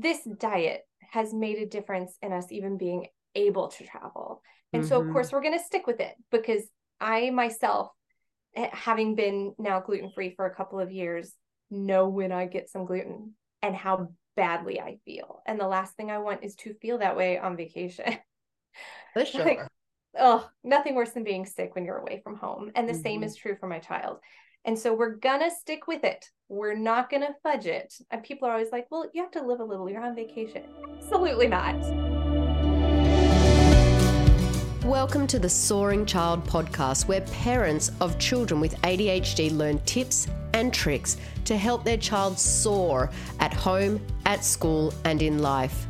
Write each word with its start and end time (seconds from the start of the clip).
this 0.00 0.20
diet 0.38 0.82
has 1.10 1.32
made 1.32 1.58
a 1.58 1.66
difference 1.66 2.16
in 2.22 2.32
us 2.32 2.50
even 2.50 2.76
being 2.78 3.06
able 3.34 3.68
to 3.68 3.84
travel. 3.84 4.42
And 4.72 4.82
mm-hmm. 4.82 4.88
so, 4.88 4.96
of 4.96 5.04
mm-hmm. 5.04 5.12
course, 5.12 5.32
we're 5.32 5.42
going 5.42 5.58
to 5.58 5.64
stick 5.64 5.86
with 5.86 6.00
it 6.00 6.14
because 6.30 6.62
I 7.00 7.30
myself, 7.30 7.90
eh, 8.56 8.68
having 8.72 9.14
been 9.14 9.54
now 9.58 9.80
gluten 9.80 10.10
free 10.14 10.34
for 10.34 10.46
a 10.46 10.54
couple 10.54 10.80
of 10.80 10.92
years, 10.92 11.32
know 11.70 12.08
when 12.08 12.32
I 12.32 12.46
get 12.46 12.70
some 12.70 12.84
gluten 12.84 13.34
and 13.62 13.74
how 13.74 14.08
badly 14.36 14.80
I 14.80 14.98
feel. 15.04 15.42
And 15.46 15.58
the 15.58 15.68
last 15.68 15.96
thing 15.96 16.10
I 16.10 16.18
want 16.18 16.44
is 16.44 16.54
to 16.56 16.74
feel 16.74 16.98
that 16.98 17.16
way 17.16 17.38
on 17.38 17.56
vacation. 17.56 18.16
For 19.14 19.24
sure. 19.24 19.44
like, 19.44 19.60
oh, 20.18 20.48
nothing 20.64 20.96
worse 20.96 21.10
than 21.10 21.24
being 21.24 21.46
sick 21.46 21.74
when 21.74 21.84
you're 21.84 21.98
away 21.98 22.20
from 22.24 22.36
home. 22.36 22.72
And 22.74 22.88
the 22.88 22.92
mm-hmm. 22.92 23.02
same 23.02 23.22
is 23.22 23.36
true 23.36 23.56
for 23.58 23.68
my 23.68 23.78
child. 23.78 24.18
And 24.66 24.78
so 24.78 24.94
we're 24.94 25.16
gonna 25.16 25.50
stick 25.50 25.86
with 25.86 26.04
it. 26.04 26.30
We're 26.48 26.74
not 26.74 27.10
gonna 27.10 27.34
fudge 27.42 27.66
it. 27.66 27.92
And 28.10 28.22
people 28.22 28.48
are 28.48 28.52
always 28.52 28.72
like, 28.72 28.86
well, 28.90 29.10
you 29.12 29.20
have 29.20 29.30
to 29.32 29.42
live 29.42 29.60
a 29.60 29.64
little, 29.64 29.90
you're 29.90 30.02
on 30.02 30.14
vacation. 30.14 30.62
Absolutely 31.02 31.48
not. 31.48 31.74
Welcome 34.82 35.26
to 35.26 35.38
the 35.38 35.50
Soaring 35.50 36.06
Child 36.06 36.46
podcast, 36.46 37.06
where 37.06 37.20
parents 37.20 37.92
of 38.00 38.18
children 38.18 38.58
with 38.58 38.80
ADHD 38.80 39.54
learn 39.54 39.80
tips 39.80 40.28
and 40.54 40.72
tricks 40.72 41.18
to 41.44 41.58
help 41.58 41.84
their 41.84 41.98
child 41.98 42.38
soar 42.38 43.10
at 43.40 43.52
home, 43.52 44.00
at 44.24 44.42
school, 44.42 44.94
and 45.04 45.20
in 45.20 45.40
life. 45.40 45.86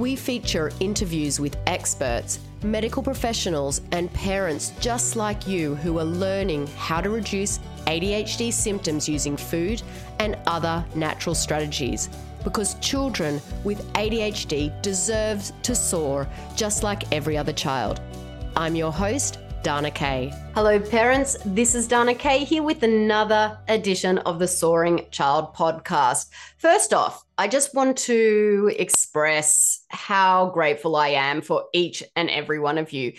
We 0.00 0.16
feature 0.16 0.72
interviews 0.80 1.38
with 1.38 1.56
experts 1.68 2.40
medical 2.62 3.02
professionals, 3.02 3.80
and 3.92 4.12
parents 4.12 4.72
just 4.80 5.16
like 5.16 5.46
you 5.46 5.74
who 5.76 5.98
are 5.98 6.04
learning 6.04 6.66
how 6.76 7.00
to 7.00 7.10
reduce 7.10 7.58
ADHD 7.86 8.52
symptoms 8.52 9.08
using 9.08 9.36
food 9.36 9.82
and 10.18 10.36
other 10.46 10.84
natural 10.94 11.34
strategies. 11.34 12.08
Because 12.44 12.74
children 12.80 13.40
with 13.64 13.84
ADHD 13.94 14.80
deserve 14.82 15.50
to 15.62 15.74
soar 15.74 16.28
just 16.54 16.82
like 16.82 17.12
every 17.12 17.36
other 17.36 17.52
child. 17.52 18.00
I'm 18.56 18.76
your 18.76 18.92
host, 18.92 19.38
Dana 19.66 19.90
Kay. 19.90 20.32
Hello, 20.54 20.78
parents. 20.78 21.36
This 21.44 21.74
is 21.74 21.88
Dana 21.88 22.14
Kay 22.14 22.44
here 22.44 22.62
with 22.62 22.84
another 22.84 23.58
edition 23.66 24.18
of 24.18 24.38
the 24.38 24.46
Soaring 24.46 25.06
Child 25.10 25.56
podcast. 25.56 26.28
First 26.58 26.94
off, 26.94 27.24
I 27.36 27.48
just 27.48 27.74
want 27.74 27.98
to 27.98 28.72
express 28.78 29.80
how 29.88 30.50
grateful 30.50 30.94
I 30.94 31.08
am 31.08 31.42
for 31.42 31.64
each 31.72 32.04
and 32.14 32.30
every 32.30 32.60
one 32.60 32.78
of 32.78 32.92
you. 32.92 33.14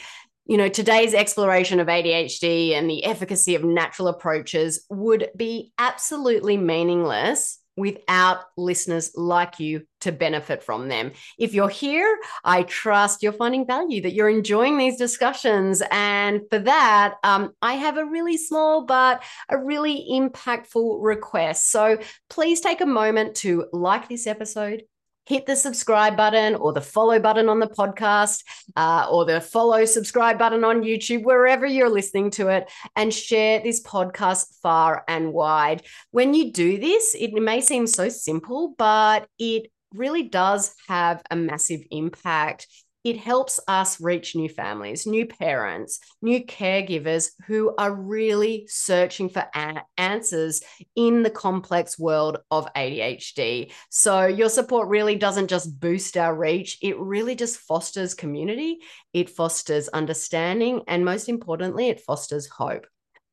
You 0.48 0.56
know, 0.56 0.70
today's 0.70 1.14
exploration 1.14 1.81
of 1.81 1.88
ADHD 1.88 2.72
and 2.72 2.90
the 2.90 3.03
efficacy 3.03 3.56
of 3.56 3.66
natural 3.66 4.08
approaches 4.08 4.86
would 4.89 5.30
be 5.36 5.73
absolutely 5.78 6.56
meaningless 6.56 7.59
without 7.76 8.45
listeners 8.56 9.12
like 9.16 9.59
you 9.59 9.84
to 10.00 10.14
benefit 10.14 10.64
from 10.64 10.88
them. 10.88 11.12
If 11.38 11.54
you're 11.54 11.67
here, 11.67 12.17
I 12.45 12.64
trust 12.64 13.22
you're 13.22 13.34
finding 13.34 13.67
value, 13.67 14.02
that 14.04 14.14
you're 14.14 14.30
enjoying 14.30 14.78
these 14.78 14.98
discussions. 14.98 15.84
And 15.92 16.42
for 16.50 16.59
that, 16.59 17.16
um, 17.26 17.52
I 17.61 17.73
have 17.73 17.98
a 17.98 18.06
really 18.06 18.38
small 18.38 18.86
but 18.86 19.22
a 19.50 19.58
really 19.58 20.08
impactful 20.09 21.00
request. 21.02 21.70
So 21.70 22.00
please 22.30 22.61
take 22.61 22.80
a 22.80 22.86
moment 22.86 23.36
to 23.38 23.66
like 23.73 24.08
this 24.08 24.28
episode, 24.28 24.84
hit 25.28 25.45
the 25.45 25.56
subscribe 25.56 26.16
button 26.16 26.56
or 26.56 26.72
the 26.72 26.81
follow 26.81 27.20
button 27.20 27.50
on 27.50 27.59
the 27.59 27.67
podcast 27.67 28.44
uh, 28.75 29.08
or 29.11 29.25
the 29.25 29.42
follow 29.42 29.83
subscribe 29.83 30.39
button 30.39 30.64
on 30.64 30.83
YouTube, 30.83 31.23
wherever 31.23 31.66
you're 31.66 31.89
listening 31.89 32.31
to 32.31 32.47
it, 32.47 32.72
and 32.95 33.14
share 33.14 33.59
this 33.59 33.83
podcast 33.83 34.59
far 34.61 35.03
and 35.08 35.33
wide. 35.33 35.83
When 36.11 36.33
you 36.33 36.52
do 36.52 36.78
this, 36.78 37.14
it 37.20 37.33
may 37.33 37.59
seem 37.59 37.88
so 37.88 38.08
simple, 38.08 38.73
but 38.78 39.28
it 39.38 39.70
really 39.94 40.23
does 40.23 40.73
have 40.88 41.22
a 41.30 41.36
massive 41.36 41.81
impact 41.92 42.67
it 43.08 43.16
helps 43.17 43.58
us 43.69 44.02
reach 44.02 44.36
new 44.36 44.50
families, 44.50 45.08
new 45.08 45.25
parents, 45.25 46.00
new 46.22 46.44
caregivers 46.44 47.30
who 47.45 47.73
are 47.77 47.94
really 47.94 48.65
searching 48.67 49.30
for 49.30 49.45
a- 49.55 49.82
answers 49.98 50.61
in 50.98 51.23
the 51.23 51.30
complex 51.30 51.98
world 51.98 52.39
of 52.52 52.67
ADHD. 52.76 53.71
So, 53.89 54.26
your 54.26 54.49
support 54.49 54.89
really 54.89 55.15
doesn't 55.15 55.48
just 55.48 55.80
boost 55.80 56.17
our 56.17 56.36
reach, 56.36 56.80
it 56.82 56.99
really 56.99 57.36
just 57.36 57.59
fosters 57.59 58.14
community, 58.14 58.80
it 59.14 59.30
fosters 59.30 59.87
understanding, 59.87 60.82
and 60.87 61.05
most 61.05 61.30
importantly, 61.30 61.87
it 61.87 62.02
fosters 62.02 62.48
hope. 62.48 62.87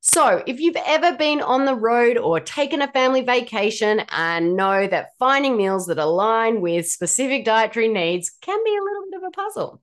So, 0.07 0.43
if 0.45 0.59
you've 0.59 0.77
ever 0.85 1.17
been 1.17 1.41
on 1.41 1.65
the 1.65 1.73
road 1.73 2.19
or 2.19 2.39
taken 2.39 2.83
a 2.83 2.91
family 2.91 3.21
vacation 3.21 4.03
and 4.11 4.55
know 4.55 4.85
that 4.85 5.09
finding 5.17 5.57
meals 5.57 5.87
that 5.87 5.97
align 5.97 6.61
with 6.61 6.87
specific 6.87 7.43
dietary 7.43 7.87
needs 7.87 8.29
can 8.29 8.63
be 8.63 8.69
a 8.69 8.83
little 8.83 9.03
bit 9.09 9.17
of 9.17 9.27
a 9.27 9.31
puzzle. 9.31 9.81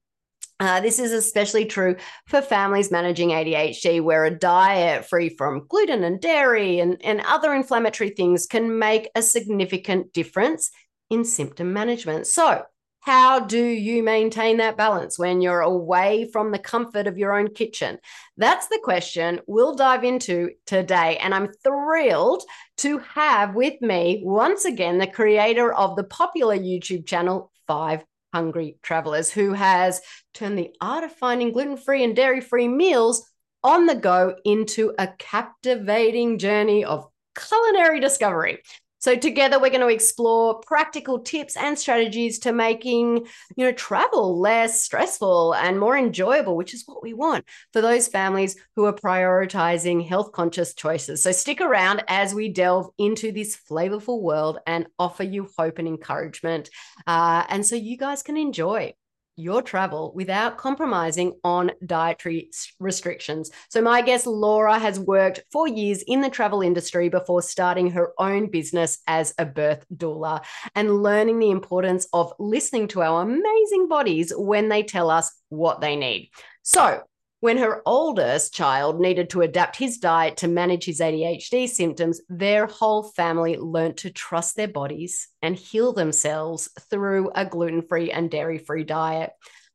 Uh, 0.60 0.80
this 0.80 1.00
is 1.00 1.10
especially 1.10 1.64
true 1.64 1.96
for 2.28 2.40
families 2.40 2.92
managing 2.92 3.30
ADHD, 3.30 4.00
where 4.00 4.24
a 4.24 4.30
diet 4.30 5.06
free 5.06 5.28
from 5.28 5.66
gluten 5.68 6.04
and 6.04 6.20
dairy 6.20 6.78
and, 6.78 7.04
and 7.04 7.20
other 7.22 7.52
inflammatory 7.52 8.10
things 8.10 8.46
can 8.46 8.78
make 8.78 9.10
a 9.16 9.22
significant 9.22 10.12
difference 10.12 10.70
in 11.10 11.24
symptom 11.24 11.72
management. 11.72 12.28
So, 12.28 12.62
how 13.02 13.40
do 13.40 13.60
you 13.60 14.00
maintain 14.04 14.58
that 14.58 14.76
balance 14.76 15.18
when 15.18 15.40
you're 15.40 15.60
away 15.60 16.30
from 16.32 16.52
the 16.52 16.58
comfort 16.58 17.08
of 17.08 17.18
your 17.18 17.36
own 17.36 17.48
kitchen? 17.48 17.98
That's 18.36 18.68
the 18.68 18.78
question 18.80 19.40
we'll 19.48 19.74
dive 19.74 20.04
into 20.04 20.50
today. 20.66 21.16
And 21.16 21.34
I'm 21.34 21.52
thrilled 21.64 22.44
to 22.78 22.98
have 22.98 23.56
with 23.56 23.82
me 23.82 24.22
once 24.24 24.64
again 24.64 24.98
the 24.98 25.08
creator 25.08 25.74
of 25.74 25.96
the 25.96 26.04
popular 26.04 26.56
YouTube 26.56 27.04
channel, 27.04 27.50
Five 27.66 28.04
Hungry 28.32 28.76
Travelers, 28.82 29.32
who 29.32 29.52
has 29.52 30.00
turned 30.32 30.56
the 30.56 30.70
art 30.80 31.02
of 31.02 31.10
finding 31.10 31.50
gluten 31.50 31.76
free 31.76 32.04
and 32.04 32.14
dairy 32.14 32.40
free 32.40 32.68
meals 32.68 33.28
on 33.64 33.86
the 33.86 33.96
go 33.96 34.36
into 34.44 34.94
a 34.96 35.08
captivating 35.18 36.38
journey 36.38 36.84
of 36.84 37.08
culinary 37.36 37.98
discovery. 37.98 38.62
So 39.02 39.16
together 39.16 39.58
we're 39.58 39.70
going 39.70 39.80
to 39.80 39.88
explore 39.88 40.60
practical 40.60 41.18
tips 41.18 41.56
and 41.56 41.76
strategies 41.76 42.38
to 42.40 42.52
making, 42.52 43.26
you 43.56 43.64
know, 43.64 43.72
travel 43.72 44.38
less 44.38 44.80
stressful 44.80 45.54
and 45.56 45.78
more 45.78 45.96
enjoyable, 45.96 46.56
which 46.56 46.72
is 46.72 46.84
what 46.86 47.02
we 47.02 47.12
want 47.12 47.44
for 47.72 47.80
those 47.80 48.06
families 48.06 48.56
who 48.76 48.84
are 48.84 48.92
prioritizing 48.92 50.06
health 50.06 50.30
conscious 50.30 50.72
choices. 50.72 51.20
So 51.20 51.32
stick 51.32 51.60
around 51.60 52.04
as 52.06 52.32
we 52.32 52.48
delve 52.48 52.90
into 52.96 53.32
this 53.32 53.58
flavorful 53.68 54.22
world 54.22 54.60
and 54.68 54.86
offer 55.00 55.24
you 55.24 55.48
hope 55.58 55.80
and 55.80 55.88
encouragement. 55.88 56.70
Uh, 57.04 57.44
and 57.48 57.66
so 57.66 57.74
you 57.74 57.96
guys 57.96 58.22
can 58.22 58.36
enjoy 58.36 58.94
your 59.36 59.62
travel 59.62 60.12
without 60.14 60.58
compromising 60.58 61.34
on 61.44 61.72
dietary 61.84 62.50
restrictions. 62.78 63.50
So, 63.68 63.80
my 63.80 64.02
guest 64.02 64.26
Laura 64.26 64.78
has 64.78 64.98
worked 64.98 65.40
for 65.50 65.66
years 65.66 66.02
in 66.06 66.20
the 66.20 66.30
travel 66.30 66.62
industry 66.62 67.08
before 67.08 67.42
starting 67.42 67.90
her 67.90 68.12
own 68.18 68.50
business 68.50 68.98
as 69.06 69.34
a 69.38 69.46
birth 69.46 69.84
doula 69.94 70.44
and 70.74 71.02
learning 71.02 71.38
the 71.38 71.50
importance 71.50 72.06
of 72.12 72.32
listening 72.38 72.88
to 72.88 73.02
our 73.02 73.22
amazing 73.22 73.88
bodies 73.88 74.32
when 74.36 74.68
they 74.68 74.82
tell 74.82 75.10
us 75.10 75.32
what 75.48 75.80
they 75.80 75.96
need. 75.96 76.30
So, 76.62 77.02
when 77.42 77.58
her 77.58 77.82
oldest 77.86 78.54
child 78.54 79.00
needed 79.00 79.28
to 79.28 79.40
adapt 79.40 79.74
his 79.74 79.98
diet 79.98 80.36
to 80.36 80.46
manage 80.46 80.84
his 80.84 81.00
ADHD 81.00 81.68
symptoms, 81.68 82.20
their 82.28 82.66
whole 82.66 83.02
family 83.02 83.56
learnt 83.56 83.96
to 83.96 84.10
trust 84.10 84.54
their 84.54 84.68
bodies 84.68 85.26
and 85.42 85.56
heal 85.56 85.92
themselves 85.92 86.68
through 86.88 87.32
a 87.34 87.44
gluten 87.44 87.82
free 87.82 88.12
and 88.12 88.30
dairy 88.30 88.58
free 88.58 88.84
diet. 88.84 89.32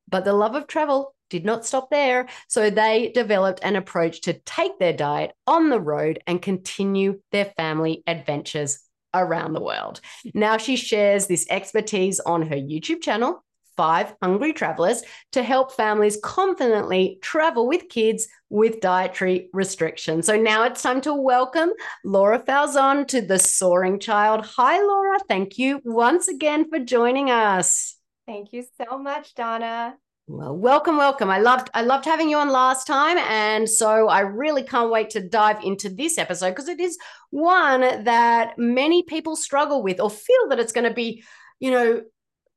But 0.07 0.23
the 0.23 0.31
love 0.31 0.55
of 0.55 0.67
travel 0.67 1.13
did 1.29 1.43
not 1.43 1.65
stop 1.65 1.89
there. 1.89 2.29
So 2.47 2.69
they 2.69 3.11
developed 3.13 3.59
an 3.63 3.75
approach 3.75 4.21
to 4.21 4.39
take 4.45 4.79
their 4.79 4.93
diet 4.93 5.33
on 5.45 5.69
the 5.69 5.81
road 5.81 6.19
and 6.25 6.41
continue 6.41 7.19
their 7.33 7.51
family 7.57 8.01
adventures 8.07 8.79
around 9.13 9.51
the 9.51 9.61
world. 9.61 9.99
Now 10.33 10.55
she 10.55 10.77
shares 10.77 11.27
this 11.27 11.45
expertise 11.49 12.21
on 12.21 12.43
her 12.43 12.55
YouTube 12.55 13.01
channel 13.01 13.43
five 13.77 14.15
hungry 14.21 14.51
travelers 14.51 15.03
to 15.31 15.43
help 15.43 15.71
families 15.71 16.17
confidently 16.23 17.19
travel 17.21 17.67
with 17.67 17.87
kids 17.89 18.27
with 18.49 18.81
dietary 18.81 19.49
restrictions. 19.53 20.25
So 20.25 20.35
now 20.35 20.63
it's 20.63 20.81
time 20.81 20.99
to 21.01 21.13
welcome 21.13 21.71
Laura 22.03 22.39
Falzon 22.39 23.07
to 23.07 23.21
the 23.21 23.39
Soaring 23.39 23.99
Child. 23.99 24.45
Hi, 24.57 24.81
Laura. 24.81 25.19
Thank 25.29 25.57
you 25.57 25.79
once 25.85 26.27
again 26.27 26.69
for 26.69 26.79
joining 26.79 27.29
us. 27.29 27.95
Thank 28.25 28.51
you 28.51 28.65
so 28.81 28.97
much, 28.97 29.35
Dana. 29.35 29.95
Well, 30.29 30.57
welcome, 30.57 30.97
welcome. 30.97 31.29
I 31.29 31.39
loved 31.39 31.69
I 31.73 31.83
loved 31.83 32.03
having 32.03 32.29
you 32.29 32.37
on 32.37 32.49
last 32.49 32.85
time, 32.85 33.17
and 33.17 33.69
so 33.69 34.09
I 34.09 34.19
really 34.19 34.61
can't 34.61 34.91
wait 34.91 35.09
to 35.11 35.21
dive 35.21 35.63
into 35.63 35.87
this 35.87 36.17
episode 36.17 36.49
because 36.49 36.67
it 36.67 36.81
is 36.81 36.97
one 37.29 38.03
that 38.03 38.57
many 38.57 39.03
people 39.03 39.37
struggle 39.37 39.81
with 39.81 40.01
or 40.01 40.09
feel 40.09 40.49
that 40.49 40.59
it's 40.59 40.73
going 40.73 40.87
to 40.87 40.93
be, 40.93 41.23
you 41.61 41.71
know, 41.71 42.01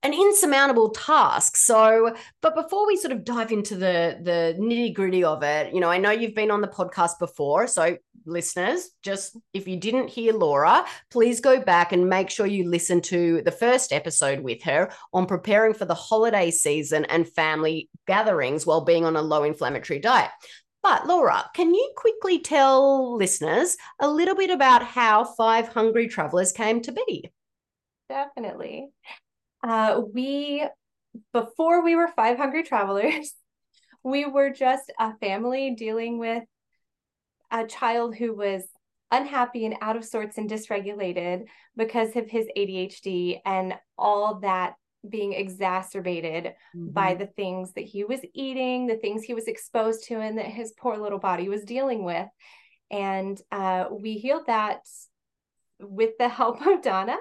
an 0.02 0.14
insurmountable 0.14 0.90
task. 0.90 1.56
So, 1.56 2.14
but 2.40 2.54
before 2.54 2.86
we 2.86 2.96
sort 2.96 3.12
of 3.12 3.24
dive 3.24 3.52
into 3.52 3.74
the 3.74 4.18
the 4.22 4.56
nitty 4.58 4.94
gritty 4.94 5.24
of 5.24 5.42
it, 5.42 5.74
you 5.74 5.80
know, 5.80 5.90
I 5.90 5.98
know 5.98 6.10
you've 6.10 6.34
been 6.34 6.50
on 6.50 6.60
the 6.60 6.68
podcast 6.68 7.18
before, 7.18 7.66
so 7.66 7.96
listeners, 8.24 8.90
just 9.02 9.36
if 9.52 9.66
you 9.68 9.76
didn't 9.76 10.08
hear 10.08 10.32
Laura, 10.32 10.84
please 11.10 11.40
go 11.40 11.60
back 11.60 11.92
and 11.92 12.08
make 12.08 12.30
sure 12.30 12.46
you 12.46 12.68
listen 12.68 13.00
to 13.02 13.42
the 13.42 13.50
first 13.50 13.92
episode 13.92 14.40
with 14.40 14.62
her 14.62 14.90
on 15.12 15.26
preparing 15.26 15.74
for 15.74 15.84
the 15.84 15.94
holiday 15.94 16.50
season 16.50 17.04
and 17.06 17.28
family 17.28 17.88
gatherings 18.06 18.66
while 18.66 18.84
being 18.84 19.04
on 19.04 19.16
a 19.16 19.22
low 19.22 19.44
inflammatory 19.44 19.98
diet. 19.98 20.30
But 20.82 21.06
Laura, 21.06 21.44
can 21.54 21.74
you 21.74 21.92
quickly 21.94 22.38
tell 22.38 23.14
listeners 23.16 23.76
a 24.00 24.08
little 24.08 24.34
bit 24.34 24.48
about 24.48 24.82
how 24.82 25.24
Five 25.24 25.68
Hungry 25.68 26.08
Travelers 26.08 26.52
came 26.52 26.80
to 26.82 26.92
be? 26.92 27.30
Definitely. 28.08 28.88
Uh, 29.62 30.02
we, 30.12 30.66
before 31.32 31.84
we 31.84 31.96
were 31.96 32.08
Five 32.08 32.38
Hungry 32.38 32.62
Travelers, 32.62 33.32
we 34.04 34.24
were 34.24 34.50
just 34.50 34.92
a 34.98 35.16
family 35.18 35.74
dealing 35.74 36.18
with 36.18 36.44
a 37.50 37.66
child 37.66 38.14
who 38.14 38.34
was 38.34 38.64
unhappy 39.10 39.66
and 39.66 39.74
out 39.80 39.96
of 39.96 40.04
sorts 40.04 40.38
and 40.38 40.48
dysregulated 40.48 41.44
because 41.76 42.14
of 42.16 42.28
his 42.28 42.46
ADHD 42.56 43.40
and 43.44 43.74
all 43.98 44.40
that 44.40 44.74
being 45.08 45.32
exacerbated 45.32 46.52
mm-hmm. 46.76 46.90
by 46.90 47.14
the 47.14 47.26
things 47.26 47.72
that 47.72 47.84
he 47.84 48.04
was 48.04 48.20
eating, 48.34 48.86
the 48.86 48.96
things 48.96 49.22
he 49.22 49.34
was 49.34 49.48
exposed 49.48 50.04
to, 50.04 50.20
and 50.20 50.38
that 50.38 50.46
his 50.46 50.72
poor 50.78 50.96
little 50.96 51.18
body 51.18 51.48
was 51.48 51.64
dealing 51.64 52.04
with. 52.04 52.26
And 52.90 53.40
uh, 53.50 53.86
we 53.90 54.14
healed 54.14 54.46
that 54.46 54.80
with 55.82 56.10
the 56.18 56.28
help 56.28 56.64
of 56.66 56.82
Dana 56.82 57.16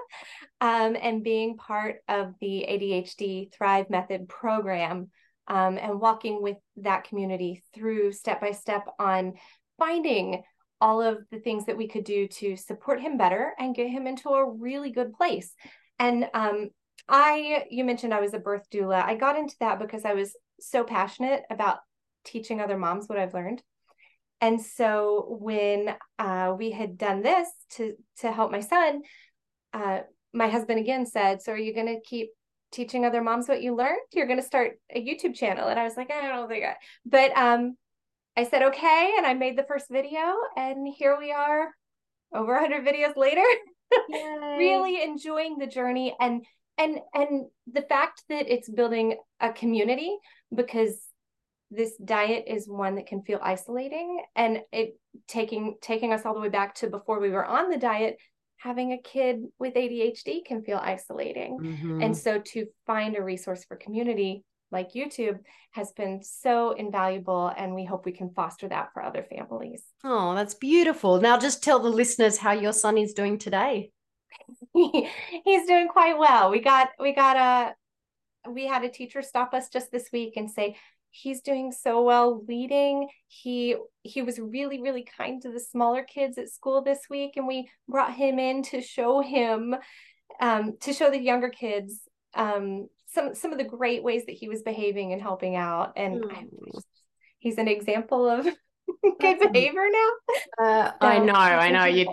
um, 0.62 0.96
and 1.02 1.24
being 1.24 1.58
part 1.58 1.98
of 2.08 2.34
the 2.42 2.66
ADHD 2.70 3.52
Thrive 3.54 3.90
Method 3.90 4.28
program 4.28 5.10
um, 5.48 5.78
and 5.78 6.00
walking 6.00 6.42
with 6.42 6.58
that 6.78 7.06
community 7.06 7.64
through 7.74 8.12
step 8.12 8.42
by 8.42 8.52
step 8.52 8.86
on 9.00 9.34
finding 9.78 10.44
all 10.82 11.02
of 11.02 11.18
the 11.32 11.40
things 11.40 11.66
that 11.66 11.78
we 11.78 11.88
could 11.88 12.04
do 12.04 12.28
to 12.28 12.56
support 12.56 13.02
him 13.02 13.18
better 13.18 13.54
and 13.60 13.76
get 13.76 13.90
him 13.90 14.08
into 14.08 14.30
a 14.30 14.50
really 14.50 14.92
good 14.92 15.14
place. 15.14 15.54
And 15.98 16.30
um, 16.34 16.70
I, 17.08 17.66
you 17.70 17.84
mentioned 17.84 18.14
I 18.14 18.22
was 18.22 18.34
a 18.34 18.40
birth 18.40 18.70
doula. 18.72 19.04
I 19.04 19.16
got 19.16 19.38
into 19.38 19.56
that 19.60 19.80
because 19.80 20.06
I 20.06 20.14
was 20.14 20.36
so 20.60 20.84
passionate 20.84 21.44
about 21.50 21.80
teaching 22.24 22.62
other 22.62 22.78
moms 22.78 23.08
what 23.08 23.18
I've 23.18 23.34
learned. 23.34 23.62
And 24.42 24.62
so 24.62 25.38
when 25.40 25.96
uh, 26.18 26.56
we 26.58 26.72
had 26.72 26.98
done 26.98 27.22
this 27.22 27.50
to 27.72 27.96
to 28.20 28.32
help 28.32 28.52
my 28.52 28.62
son, 28.62 29.02
uh, 29.74 30.00
my 30.34 30.48
husband 30.48 30.80
again 30.80 31.06
said, 31.06 31.42
"So 31.42 31.52
are 31.52 31.58
you 31.58 31.74
going 31.74 31.88
to 31.88 32.02
keep 32.02 32.30
teaching 32.72 33.06
other 33.06 33.22
moms 33.22 33.50
what 33.50 33.62
you 33.62 33.76
learned? 33.76 34.00
You're 34.14 34.28
going 34.28 34.40
to 34.40 34.46
start 34.46 34.80
a 34.94 35.04
YouTube 35.04 35.36
channel." 35.36 35.68
And 35.68 35.80
I 35.80 35.84
was 35.84 35.98
like, 35.98 36.12
"I 36.12 36.28
don't 36.30 36.48
think 36.48 36.64
I." 36.66 36.76
But 37.06 37.38
um, 37.38 37.76
I 38.38 38.46
said 38.46 38.64
okay, 38.64 39.16
and 39.18 39.26
I 39.26 39.34
made 39.34 39.58
the 39.58 39.66
first 39.68 39.88
video, 39.90 40.22
and 40.56 40.88
here 40.88 41.18
we 41.20 41.32
are, 41.32 41.70
over 42.34 42.54
100 42.54 42.86
videos 42.86 43.18
later, 43.18 43.44
really 44.58 45.04
enjoying 45.04 45.58
the 45.58 45.68
journey 45.68 46.16
and 46.20 46.46
and 46.78 47.00
and 47.14 47.48
the 47.72 47.82
fact 47.82 48.24
that 48.30 48.52
it's 48.52 48.70
building 48.70 49.18
a 49.42 49.52
community 49.52 50.18
because 50.56 50.98
this 51.72 51.96
diet 52.04 52.46
is 52.48 52.68
one 52.68 52.96
that 52.96 53.08
can 53.08 53.22
feel 53.22 53.40
isolating 53.42 54.24
and 54.36 54.62
it 54.72 54.98
taking 55.28 55.76
taking 55.82 56.14
us 56.14 56.26
all 56.26 56.34
the 56.34 56.40
way 56.40 56.50
back 56.50 56.74
to 56.76 56.88
before 56.88 57.20
we 57.20 57.30
were 57.30 57.46
on 57.46 57.70
the 57.70 57.78
diet 57.78 58.18
having 58.58 58.92
a 58.92 58.98
kid 58.98 59.44
with 59.58 59.76
ADHD 59.76 60.44
can 60.44 60.64
feel 60.64 60.80
isolating 60.82 61.60
mm-hmm. 61.60 62.02
and 62.02 62.18
so 62.18 62.40
to 62.40 62.66
find 62.86 63.16
a 63.16 63.24
resource 63.24 63.64
for 63.66 63.78
community 63.78 64.44
like 64.72 64.94
YouTube 64.94 65.40
has 65.72 65.92
been 65.94 66.22
so 66.24 66.72
invaluable 66.72 67.52
and 67.58 67.74
we 67.74 67.86
hope 67.86 68.06
we 68.06 68.12
can 68.12 68.32
foster 68.34 68.68
that 68.68 68.90
for 68.94 69.02
other 69.02 69.26
families. 69.30 69.84
Oh, 70.04 70.36
that's 70.36 70.54
beautiful. 70.54 71.20
Now 71.20 71.38
just 71.40 71.64
tell 71.64 71.80
the 71.80 71.90
listeners 71.90 72.38
how 72.38 72.52
your 72.52 72.74
son 72.74 72.98
is 72.98 73.14
doing 73.14 73.38
today. 73.38 73.92
He's 74.74 75.68
doing 75.68 75.88
quite 75.88 76.18
well. 76.18 76.52
We 76.52 76.60
got 76.60 76.90
we 77.00 77.14
got 77.14 77.36
a 77.36 78.52
we 78.52 78.68
had 78.68 78.84
a 78.84 78.90
teacher 78.90 79.22
stop 79.22 79.54
us 79.54 79.70
just 79.70 79.92
this 79.92 80.10
week 80.14 80.34
and 80.38 80.50
say 80.50 80.78
he's 81.12 81.42
doing 81.42 81.72
so 81.72 82.04
well 82.04 82.44
leading. 82.48 83.08
He 83.28 83.76
he 84.04 84.22
was 84.22 84.40
really 84.40 84.82
really 84.82 85.06
kind 85.18 85.42
to 85.42 85.52
the 85.52 85.60
smaller 85.60 86.04
kids 86.04 86.38
at 86.38 86.50
school 86.50 86.82
this 86.82 87.02
week 87.10 87.34
and 87.36 87.48
we 87.48 87.70
brought 87.88 88.14
him 88.14 88.40
in 88.40 88.64
to 88.64 88.82
show 88.82 89.22
him 89.22 89.76
um, 90.40 90.78
to 90.82 90.94
show 90.94 91.10
the 91.10 91.20
younger 91.20 91.50
kids 91.50 92.02
um, 92.36 92.88
some 93.08 93.36
some 93.36 93.52
of 93.52 93.58
the 93.58 93.64
great 93.64 94.04
ways 94.04 94.26
that 94.26 94.36
he 94.36 94.50
was 94.50 94.62
behaving 94.62 95.14
and 95.14 95.22
helping 95.22 95.56
out. 95.56 95.94
And 95.96 96.24
mm. 96.24 96.82
he's 97.40 97.58
an 97.58 97.68
example 97.68 98.28
of 98.30 98.46
good 99.20 99.40
behavior 99.40 99.88
now. 99.92 100.10
Uh, 100.64 100.92
so, 101.02 101.08
i 101.08 101.20
know 101.20 101.34
i 101.34 101.70
know. 101.70 101.86
you 101.86 102.08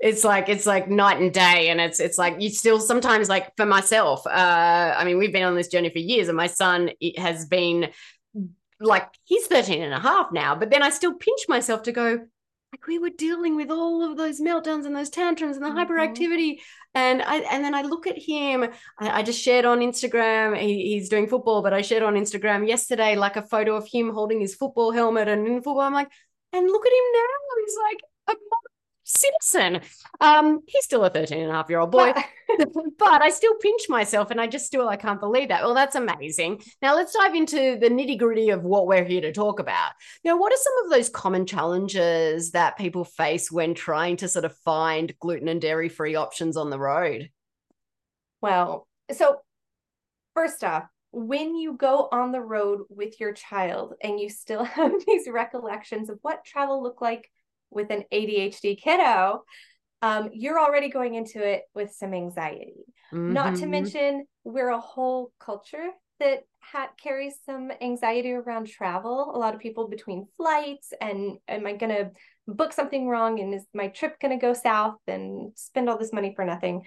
it's 0.00 0.24
like 0.24 0.48
it's 0.48 0.66
like 0.66 0.88
night 0.88 1.20
and 1.20 1.32
day 1.32 1.68
and 1.68 1.80
it's 1.80 2.00
it's 2.00 2.18
like 2.18 2.40
you 2.40 2.48
still 2.50 2.80
sometimes 2.80 3.28
like 3.28 3.54
for 3.56 3.66
myself 3.66 4.26
uh 4.26 4.94
i 4.96 5.04
mean 5.04 5.18
we've 5.18 5.32
been 5.32 5.42
on 5.42 5.54
this 5.54 5.68
journey 5.68 5.90
for 5.90 5.98
years 5.98 6.28
and 6.28 6.36
my 6.36 6.46
son 6.46 6.90
has 7.16 7.46
been 7.46 7.90
like 8.80 9.08
he's 9.24 9.46
13 9.46 9.82
and 9.82 9.94
a 9.94 9.98
half 9.98 10.32
now 10.32 10.54
but 10.54 10.70
then 10.70 10.82
i 10.82 10.90
still 10.90 11.14
pinch 11.14 11.42
myself 11.48 11.82
to 11.82 11.92
go 11.92 12.18
like 12.72 12.86
we 12.86 12.98
were 12.98 13.10
dealing 13.10 13.56
with 13.56 13.70
all 13.70 14.08
of 14.08 14.16
those 14.16 14.40
meltdowns 14.40 14.86
and 14.86 14.94
those 14.94 15.10
tantrums 15.10 15.56
and 15.56 15.64
the 15.64 15.70
mm-hmm. 15.70 15.92
hyperactivity. 15.92 16.60
And 16.94 17.22
i 17.22 17.36
and 17.38 17.62
then 17.64 17.74
i 17.74 17.82
look 17.82 18.06
at 18.06 18.18
him 18.18 18.64
i, 18.98 19.20
I 19.20 19.22
just 19.22 19.40
shared 19.40 19.64
on 19.64 19.78
instagram 19.78 20.58
he, 20.58 20.94
he's 20.94 21.08
doing 21.08 21.28
football 21.28 21.62
but 21.62 21.72
i 21.72 21.82
shared 21.82 22.02
on 22.02 22.14
instagram 22.14 22.66
yesterday 22.66 23.14
like 23.14 23.36
a 23.36 23.42
photo 23.42 23.76
of 23.76 23.86
him 23.86 24.10
holding 24.10 24.40
his 24.40 24.54
football 24.54 24.90
helmet 24.90 25.28
and 25.28 25.46
in 25.46 25.54
football. 25.56 25.80
I'm 25.80 25.92
like 25.92 26.10
and 26.52 26.66
look 26.66 26.86
at 26.86 26.92
him 26.92 27.04
now. 27.14 27.62
He's 27.64 27.76
like 27.84 28.00
a 28.28 28.40
Simpson. 29.10 29.80
Um, 30.20 30.60
he's 30.66 30.84
still 30.84 31.04
a 31.04 31.10
13 31.10 31.40
and 31.40 31.50
a 31.50 31.54
half 31.54 31.68
year 31.68 31.80
old 31.80 31.90
boy, 31.90 32.12
but 32.98 33.22
I 33.22 33.30
still 33.30 33.54
pinch 33.56 33.88
myself 33.88 34.30
and 34.30 34.40
I 34.40 34.46
just 34.46 34.66
still, 34.66 34.88
I 34.88 34.96
can't 34.96 35.20
believe 35.20 35.48
that. 35.48 35.62
Well, 35.62 35.74
that's 35.74 35.96
amazing. 35.96 36.62
Now 36.82 36.94
let's 36.94 37.14
dive 37.14 37.34
into 37.34 37.78
the 37.78 37.88
nitty 37.88 38.18
gritty 38.18 38.50
of 38.50 38.62
what 38.62 38.86
we're 38.86 39.04
here 39.04 39.20
to 39.22 39.32
talk 39.32 39.60
about. 39.60 39.92
Now, 40.24 40.38
what 40.38 40.52
are 40.52 40.56
some 40.56 40.84
of 40.84 40.90
those 40.90 41.08
common 41.08 41.46
challenges 41.46 42.52
that 42.52 42.78
people 42.78 43.04
face 43.04 43.50
when 43.50 43.74
trying 43.74 44.16
to 44.18 44.28
sort 44.28 44.44
of 44.44 44.56
find 44.58 45.14
gluten 45.18 45.48
and 45.48 45.60
dairy 45.60 45.88
free 45.88 46.14
options 46.14 46.56
on 46.56 46.70
the 46.70 46.78
road? 46.78 47.30
Well, 48.40 48.86
so 49.12 49.40
first 50.34 50.64
off, 50.64 50.84
when 51.12 51.56
you 51.56 51.74
go 51.74 52.08
on 52.12 52.32
the 52.32 52.40
road 52.40 52.82
with 52.88 53.18
your 53.18 53.32
child 53.32 53.94
and 54.02 54.20
you 54.20 54.28
still 54.28 54.64
have 54.64 54.92
these 55.06 55.28
recollections 55.28 56.08
of 56.08 56.18
what 56.22 56.44
travel 56.44 56.82
looked 56.82 57.02
like 57.02 57.30
with 57.70 57.90
an 57.90 58.04
ADHD 58.12 58.80
kiddo, 58.80 59.44
um, 60.02 60.30
you're 60.32 60.58
already 60.58 60.88
going 60.88 61.14
into 61.14 61.46
it 61.46 61.62
with 61.74 61.92
some 61.92 62.14
anxiety. 62.14 62.84
Mm-hmm. 63.12 63.32
Not 63.32 63.56
to 63.56 63.62
mm-hmm. 63.62 63.70
mention, 63.70 64.26
we're 64.44 64.70
a 64.70 64.80
whole 64.80 65.32
culture 65.38 65.88
that 66.20 66.44
ha- 66.60 66.90
carries 67.02 67.34
some 67.44 67.70
anxiety 67.80 68.32
around 68.32 68.68
travel. 68.68 69.32
A 69.34 69.38
lot 69.38 69.54
of 69.54 69.60
people 69.60 69.88
between 69.88 70.26
flights 70.36 70.92
and 71.00 71.38
am 71.48 71.66
I 71.66 71.74
going 71.74 71.94
to 71.94 72.10
book 72.46 72.72
something 72.72 73.08
wrong 73.08 73.40
and 73.40 73.54
is 73.54 73.66
my 73.74 73.88
trip 73.88 74.18
going 74.20 74.38
to 74.38 74.44
go 74.44 74.54
south 74.54 74.96
and 75.06 75.52
spend 75.56 75.88
all 75.88 75.98
this 75.98 76.12
money 76.12 76.32
for 76.34 76.44
nothing? 76.44 76.82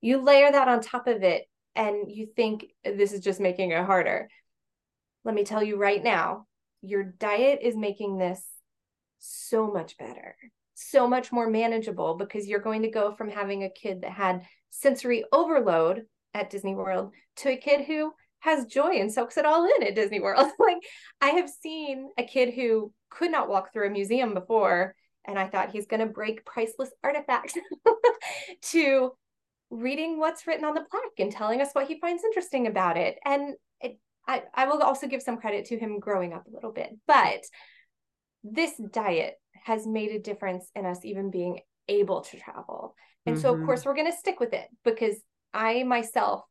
You 0.00 0.18
layer 0.18 0.50
that 0.50 0.68
on 0.68 0.80
top 0.80 1.06
of 1.06 1.22
it 1.22 1.44
and 1.76 2.10
you 2.10 2.26
think 2.34 2.66
this 2.84 3.12
is 3.12 3.20
just 3.20 3.40
making 3.40 3.70
it 3.70 3.84
harder. 3.84 4.28
Let 5.24 5.34
me 5.34 5.44
tell 5.44 5.62
you 5.62 5.76
right 5.76 6.02
now, 6.02 6.46
your 6.82 7.04
diet 7.04 7.60
is 7.62 7.76
making 7.76 8.18
this 8.18 8.44
so 9.22 9.70
much 9.70 9.96
better, 9.98 10.36
so 10.74 11.06
much 11.06 11.30
more 11.32 11.48
manageable 11.48 12.16
because 12.16 12.48
you're 12.48 12.60
going 12.60 12.82
to 12.82 12.90
go 12.90 13.14
from 13.14 13.28
having 13.28 13.62
a 13.62 13.70
kid 13.70 14.02
that 14.02 14.12
had 14.12 14.42
sensory 14.70 15.24
overload 15.32 16.02
at 16.34 16.50
Disney 16.50 16.74
World 16.74 17.12
to 17.36 17.50
a 17.50 17.56
kid 17.56 17.84
who 17.84 18.12
has 18.40 18.66
joy 18.66 18.98
and 18.98 19.12
soaks 19.12 19.36
it 19.36 19.46
all 19.46 19.64
in 19.64 19.86
at 19.86 19.94
Disney 19.94 20.20
World. 20.20 20.50
like 20.58 20.78
I 21.20 21.30
have 21.30 21.48
seen 21.48 22.10
a 22.18 22.24
kid 22.24 22.52
who 22.54 22.92
could 23.10 23.30
not 23.30 23.48
walk 23.48 23.72
through 23.72 23.86
a 23.86 23.90
museum 23.90 24.34
before 24.34 24.94
and 25.24 25.38
I 25.38 25.46
thought 25.46 25.70
he's 25.70 25.86
going 25.86 26.00
to 26.00 26.12
break 26.12 26.44
priceless 26.44 26.90
artifacts 27.04 27.54
to 28.72 29.12
reading 29.70 30.18
what's 30.18 30.46
written 30.46 30.64
on 30.64 30.74
the 30.74 30.84
plaque 30.90 31.18
and 31.18 31.30
telling 31.30 31.60
us 31.60 31.70
what 31.72 31.86
he 31.86 32.00
finds 32.00 32.24
interesting 32.24 32.66
about 32.66 32.96
it. 32.96 33.18
And 33.24 33.54
it, 33.80 33.98
I, 34.26 34.42
I 34.52 34.66
will 34.66 34.82
also 34.82 35.06
give 35.06 35.22
some 35.22 35.38
credit 35.38 35.66
to 35.66 35.78
him 35.78 36.00
growing 36.00 36.32
up 36.32 36.46
a 36.46 36.50
little 36.52 36.72
bit, 36.72 36.90
but 37.06 37.42
this 38.44 38.72
diet 38.92 39.34
has 39.64 39.86
made 39.86 40.10
a 40.10 40.18
difference 40.18 40.70
in 40.74 40.86
us 40.86 41.04
even 41.04 41.30
being 41.30 41.60
able 41.88 42.22
to 42.22 42.38
travel. 42.38 42.94
And 43.26 43.36
mm-hmm. 43.36 43.42
so, 43.42 43.50
of 43.50 43.56
mm-hmm. 43.56 43.66
course, 43.66 43.84
we're 43.84 43.94
going 43.94 44.10
to 44.10 44.16
stick 44.18 44.40
with 44.40 44.52
it 44.52 44.66
because 44.84 45.16
I 45.54 45.82
myself, 45.84 46.42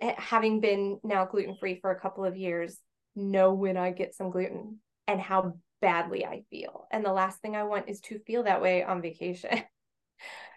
eh, 0.00 0.14
having 0.16 0.60
been 0.60 0.98
now 1.02 1.24
gluten 1.24 1.56
free 1.58 1.78
for 1.80 1.90
a 1.90 2.00
couple 2.00 2.24
of 2.24 2.36
years, 2.36 2.78
know 3.16 3.52
when 3.54 3.76
I 3.76 3.90
get 3.90 4.14
some 4.14 4.30
gluten 4.30 4.78
and 5.06 5.20
how 5.20 5.54
badly 5.80 6.24
I 6.24 6.42
feel. 6.50 6.86
And 6.90 7.04
the 7.04 7.12
last 7.12 7.40
thing 7.40 7.56
I 7.56 7.64
want 7.64 7.88
is 7.88 8.00
to 8.02 8.18
feel 8.20 8.44
that 8.44 8.62
way 8.62 8.82
on 8.82 9.02
vacation. 9.02 9.62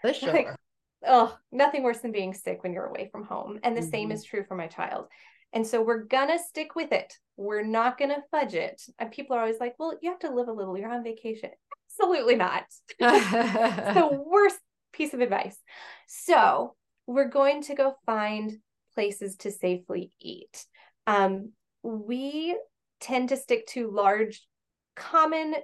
For 0.01 0.13
sure. 0.13 0.31
like, 0.31 0.47
oh, 1.05 1.35
nothing 1.51 1.83
worse 1.83 1.99
than 1.99 2.11
being 2.11 2.33
sick 2.33 2.63
when 2.63 2.73
you're 2.73 2.85
away 2.85 3.09
from 3.11 3.25
home. 3.25 3.59
And 3.63 3.75
the 3.75 3.81
mm-hmm. 3.81 3.89
same 3.89 4.11
is 4.11 4.23
true 4.23 4.45
for 4.47 4.55
my 4.55 4.67
child. 4.67 5.07
And 5.53 5.65
so 5.65 5.81
we're 5.81 6.03
gonna 6.03 6.37
stick 6.39 6.75
with 6.75 6.91
it. 6.91 7.13
We're 7.35 7.65
not 7.65 7.97
gonna 7.97 8.23
fudge 8.31 8.53
it. 8.53 8.81
And 8.99 9.11
people 9.11 9.35
are 9.35 9.41
always 9.41 9.59
like, 9.59 9.75
well, 9.79 9.97
you 10.01 10.09
have 10.09 10.19
to 10.19 10.33
live 10.33 10.47
a 10.47 10.53
little, 10.53 10.77
you're 10.77 10.91
on 10.91 11.03
vacation. 11.03 11.51
Absolutely 11.99 12.35
not. 12.35 12.63
the 12.99 14.23
worst 14.27 14.59
piece 14.93 15.13
of 15.13 15.21
advice. 15.21 15.57
So 16.07 16.75
we're 17.05 17.29
going 17.29 17.63
to 17.63 17.75
go 17.75 17.95
find 18.05 18.59
places 18.93 19.37
to 19.37 19.51
safely 19.51 20.11
eat. 20.19 20.65
Um, 21.05 21.53
we 21.83 22.57
tend 22.99 23.29
to 23.29 23.37
stick 23.37 23.67
to 23.67 23.89
large, 23.89 24.45
common 24.95 25.55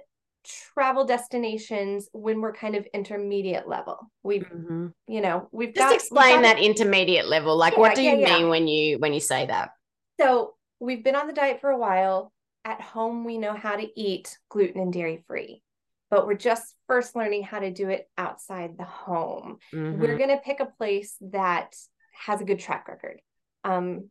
travel 0.44 1.04
destinations 1.04 2.08
when 2.12 2.40
we're 2.40 2.52
kind 2.52 2.74
of 2.74 2.86
intermediate 2.92 3.68
level. 3.68 4.10
We've, 4.22 4.42
mm-hmm. 4.42 4.88
you 5.06 5.20
know, 5.20 5.48
we've 5.52 5.74
just 5.74 5.78
got, 5.78 5.94
explain 5.94 6.36
got 6.36 6.42
that 6.42 6.58
intermediate 6.58 7.26
level. 7.26 7.56
Like, 7.56 7.74
yeah, 7.74 7.80
what 7.80 7.94
do 7.94 8.02
you 8.02 8.16
yeah, 8.16 8.38
mean 8.38 8.48
when 8.48 8.68
you 8.68 8.98
when 8.98 9.12
you 9.12 9.20
say 9.20 9.46
that? 9.46 9.70
So 10.20 10.54
we've 10.80 11.02
been 11.02 11.16
on 11.16 11.26
the 11.26 11.32
diet 11.32 11.60
for 11.60 11.70
a 11.70 11.78
while. 11.78 12.32
At 12.64 12.80
home, 12.80 13.24
we 13.24 13.36
know 13.36 13.54
how 13.54 13.76
to 13.76 14.00
eat 14.00 14.38
gluten 14.48 14.80
and 14.80 14.92
dairy 14.92 15.22
free, 15.26 15.62
but 16.10 16.26
we're 16.26 16.34
just 16.34 16.74
first 16.86 17.14
learning 17.14 17.42
how 17.42 17.58
to 17.58 17.70
do 17.70 17.90
it 17.90 18.08
outside 18.16 18.78
the 18.78 18.84
home. 18.84 19.58
Mm-hmm. 19.72 20.00
We're 20.00 20.16
going 20.16 20.30
to 20.30 20.38
pick 20.38 20.60
a 20.60 20.66
place 20.66 21.16
that 21.20 21.74
has 22.14 22.40
a 22.40 22.44
good 22.44 22.60
track 22.60 22.88
record. 22.88 23.20
Um, 23.64 24.08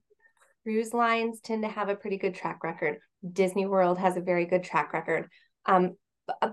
cruise 0.64 0.94
lines 0.94 1.40
tend 1.42 1.64
to 1.64 1.70
have 1.70 1.90
a 1.90 1.96
pretty 1.96 2.18
good 2.18 2.36
track 2.36 2.64
record. 2.64 3.00
Disney 3.32 3.66
World 3.66 3.98
has 3.98 4.18
a 4.18 4.22
very 4.22 4.46
good 4.46 4.64
track 4.64 4.94
record. 4.94 5.30
Um, 5.66 5.96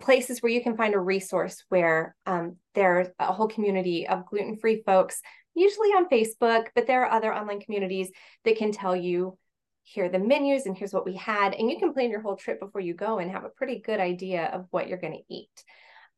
places 0.00 0.40
where 0.40 0.52
you 0.52 0.62
can 0.62 0.76
find 0.76 0.94
a 0.94 0.98
resource 0.98 1.64
where 1.68 2.14
um, 2.26 2.56
there's 2.74 3.08
a 3.18 3.32
whole 3.32 3.48
community 3.48 4.06
of 4.08 4.26
gluten 4.26 4.56
free 4.56 4.82
folks, 4.84 5.20
usually 5.54 5.88
on 5.88 6.08
Facebook, 6.08 6.66
but 6.74 6.86
there 6.86 7.04
are 7.04 7.10
other 7.10 7.34
online 7.34 7.60
communities 7.60 8.10
that 8.44 8.56
can 8.56 8.72
tell 8.72 8.96
you 8.96 9.36
here 9.82 10.04
are 10.04 10.08
the 10.08 10.18
menus 10.18 10.66
and 10.66 10.76
here's 10.76 10.92
what 10.92 11.06
we 11.06 11.16
had. 11.16 11.54
And 11.54 11.70
you 11.70 11.78
can 11.78 11.92
plan 11.92 12.10
your 12.10 12.20
whole 12.20 12.36
trip 12.36 12.60
before 12.60 12.80
you 12.80 12.94
go 12.94 13.18
and 13.18 13.30
have 13.30 13.44
a 13.44 13.48
pretty 13.48 13.80
good 13.80 13.98
idea 13.98 14.46
of 14.46 14.66
what 14.70 14.88
you're 14.88 14.98
going 14.98 15.14
to 15.14 15.34
eat. 15.34 15.64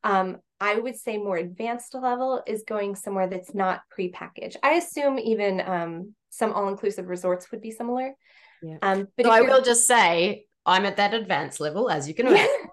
Um, 0.03 0.37
I 0.59 0.75
would 0.75 0.97
say 0.97 1.17
more 1.17 1.37
advanced 1.37 1.93
level 1.95 2.43
is 2.45 2.63
going 2.67 2.95
somewhere 2.95 3.27
that's 3.27 3.53
not 3.53 3.81
pre-packaged. 3.89 4.57
I 4.61 4.73
assume 4.73 5.17
even 5.17 5.61
um, 5.61 6.13
some 6.29 6.53
all-inclusive 6.53 7.07
resorts 7.07 7.51
would 7.51 7.61
be 7.61 7.71
similar. 7.71 8.13
Yeah. 8.61 8.77
Um, 8.81 9.07
but 9.17 9.25
so 9.25 9.31
I 9.31 9.41
will 9.41 9.61
just 9.61 9.87
say 9.87 10.45
I'm 10.65 10.85
at 10.85 10.97
that 10.97 11.13
advanced 11.13 11.59
level, 11.59 11.89
as 11.89 12.07
you 12.07 12.13
can 12.13 12.27
imagine. 12.27 12.67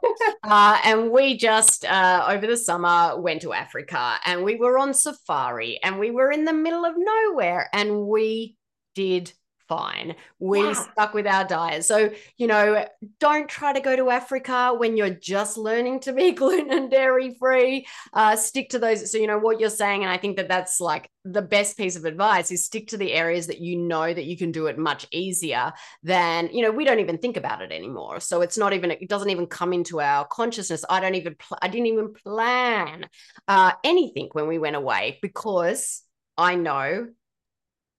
uh, 0.45 0.79
and 0.85 1.11
we 1.11 1.37
just 1.37 1.85
uh, 1.85 2.27
over 2.29 2.47
the 2.47 2.57
summer 2.57 3.21
went 3.21 3.43
to 3.43 3.53
Africa 3.53 4.17
and 4.25 4.45
we 4.45 4.57
were 4.57 4.79
on 4.79 4.95
safari 4.95 5.81
and 5.83 5.99
we 5.99 6.11
were 6.11 6.31
in 6.31 6.45
the 6.45 6.53
middle 6.53 6.85
of 6.85 6.95
nowhere 6.97 7.69
and 7.73 8.07
we 8.07 8.57
did 8.95 9.33
fine. 9.71 10.17
We 10.41 10.63
yeah. 10.63 10.73
stuck 10.73 11.15
with 11.15 11.29
our 11.29 11.45
diet. 11.45 11.85
So, 11.85 12.11
you 12.37 12.49
know, 12.49 12.85
don't 13.21 13.49
try 13.49 13.73
to 13.73 13.81
go 13.81 13.95
to 13.95 14.11
Africa 14.11 14.75
when 14.77 14.97
you're 14.97 15.11
just 15.11 15.57
learning 15.57 16.01
to 16.01 16.13
be 16.13 16.33
gluten 16.41 16.73
and 16.73 16.91
dairy 16.91 17.35
free. 17.35 17.87
Uh, 18.13 18.35
stick 18.35 18.71
to 18.71 18.81
those. 18.81 19.13
So, 19.13 19.19
you 19.19 19.29
know, 19.29 19.39
what 19.39 19.61
you're 19.61 19.71
saying, 19.71 20.03
and 20.03 20.11
I 20.11 20.17
think 20.17 20.39
that 20.39 20.49
that's 20.49 20.81
like 20.81 21.09
the 21.25 21.41
best 21.41 21.77
piece 21.77 21.95
of 21.95 22.05
advice 22.05 22.51
is 22.51 22.65
stick 22.65 22.89
to 22.89 22.97
the 22.97 23.13
areas 23.13 23.47
that 23.47 23.61
you 23.61 23.77
know 23.77 24.13
that 24.13 24.25
you 24.25 24.37
can 24.37 24.51
do 24.51 24.67
it 24.67 24.77
much 24.77 25.07
easier 25.13 25.73
than, 26.03 26.51
you 26.53 26.63
know, 26.63 26.73
we 26.73 26.85
don't 26.85 26.99
even 26.99 27.19
think 27.19 27.37
about 27.37 27.63
it 27.63 27.71
anymore. 27.71 28.19
So 28.19 28.41
it's 28.41 28.59
not 28.59 28.73
even, 28.73 28.91
it 28.91 29.09
doesn't 29.09 29.31
even 29.31 29.47
come 29.47 29.73
into 29.73 30.01
our 30.01 30.27
consciousness. 30.27 30.85
I 30.91 30.99
don't 30.99 31.15
even, 31.15 31.37
pl- 31.37 31.59
I 31.63 31.69
didn't 31.69 31.87
even 31.87 32.13
plan 32.13 33.07
uh, 33.47 33.73
anything 33.85 34.31
when 34.33 34.49
we 34.49 34.59
went 34.59 34.75
away 34.75 35.21
because 35.23 36.03
I 36.37 36.57
know 36.57 37.07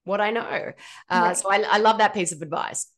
what 0.04 0.22
I 0.22 0.32
know. 0.32 0.42
Uh, 0.42 0.72
right. 1.10 1.38
So 1.38 1.52
I, 1.52 1.62
I 1.62 1.78
love 1.78 2.00
that 2.00 2.14
piece 2.14 2.32
of 2.32 2.42
advice. 2.42 2.92